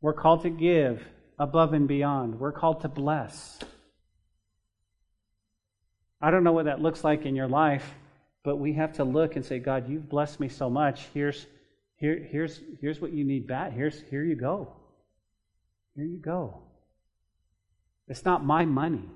[0.00, 1.02] We're called to give
[1.38, 2.40] above and beyond.
[2.40, 3.58] We're called to bless.
[6.20, 7.94] I don't know what that looks like in your life,
[8.44, 11.06] but we have to look and say, God, you've blessed me so much.
[11.14, 11.46] Here's,
[11.96, 13.72] here, here's, here's what you need back.
[13.72, 14.72] Here's, here you go.
[15.94, 16.62] Here you go.
[18.08, 19.08] It's not my money.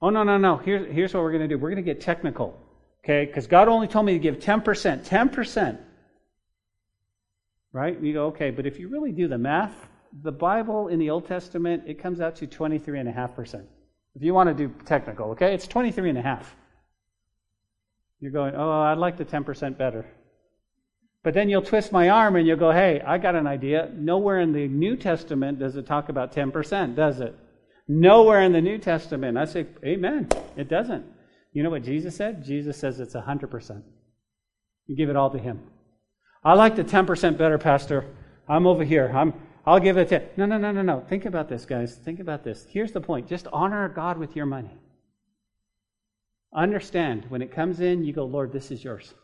[0.00, 0.56] Oh, no, no, no.
[0.56, 2.58] Here's, here's what we're going to do we're going to get technical.
[3.04, 3.26] Okay?
[3.26, 5.06] Because God only told me to give 10%.
[5.06, 5.78] 10%.
[7.72, 8.00] Right?
[8.00, 9.74] You go, okay, but if you really do the math,
[10.22, 13.64] the Bible in the Old Testament, it comes out to 23.5%.
[14.14, 15.54] If you want to do technical, okay?
[15.54, 16.44] It's 23.5.
[18.20, 20.06] You're going, oh, I'd like the 10% better.
[21.22, 23.90] But then you'll twist my arm and you'll go, hey, I got an idea.
[23.94, 27.34] Nowhere in the New Testament does it talk about 10%, does it?
[27.88, 29.38] Nowhere in the New Testament.
[29.38, 30.28] I say, Amen.
[30.56, 31.04] It doesn't.
[31.52, 32.44] You know what Jesus said?
[32.44, 33.82] Jesus says it's 100%.
[34.86, 35.60] You give it all to Him.
[36.44, 38.06] I like the 10% better, Pastor.
[38.48, 39.12] I'm over here.
[39.14, 39.34] I'm,
[39.64, 40.22] I'll give it to.
[40.36, 41.04] No, no, no, no, no.
[41.08, 41.94] Think about this, guys.
[41.94, 42.66] Think about this.
[42.68, 44.76] Here's the point just honor God with your money.
[46.54, 49.14] Understand, when it comes in, you go, Lord, this is yours.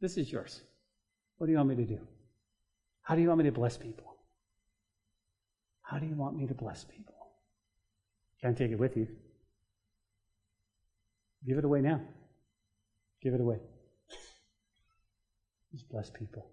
[0.00, 0.60] This is yours.
[1.38, 1.98] What do you want me to do?
[3.02, 4.16] How do you want me to bless people?
[5.82, 7.14] How do you want me to bless people?
[8.42, 9.06] Can't take it with you.
[11.46, 12.00] Give it away now.
[13.22, 13.58] Give it away.
[15.72, 16.46] Just bless people.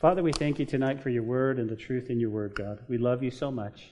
[0.00, 2.78] Father, we thank you tonight for your word and the truth in your word, God.
[2.88, 3.90] We love you so much.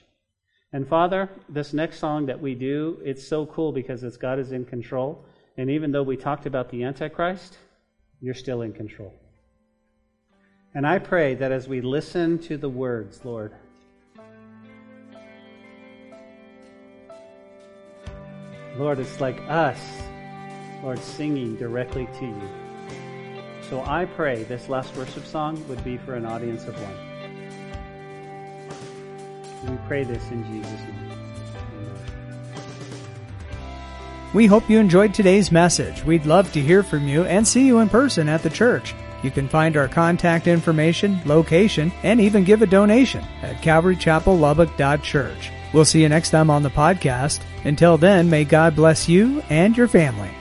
[0.71, 4.51] And Father, this next song that we do, it's so cool because it's God is
[4.51, 5.25] in control.
[5.57, 7.57] And even though we talked about the Antichrist,
[8.21, 9.13] you're still in control.
[10.73, 13.53] And I pray that as we listen to the words, Lord,
[18.77, 19.79] Lord, it's like us,
[20.83, 22.49] Lord, singing directly to you.
[23.69, 26.95] So I pray this last worship song would be for an audience of one.
[29.71, 31.07] We pray this in Jesus' name.
[34.33, 36.03] We hope you enjoyed today's message.
[36.03, 38.93] We'd love to hear from you and see you in person at the church.
[39.23, 45.51] You can find our contact information, location, and even give a donation at calvarychapellubbock.church.
[45.73, 47.41] We'll see you next time on the podcast.
[47.65, 50.31] Until then, may God bless you and your family.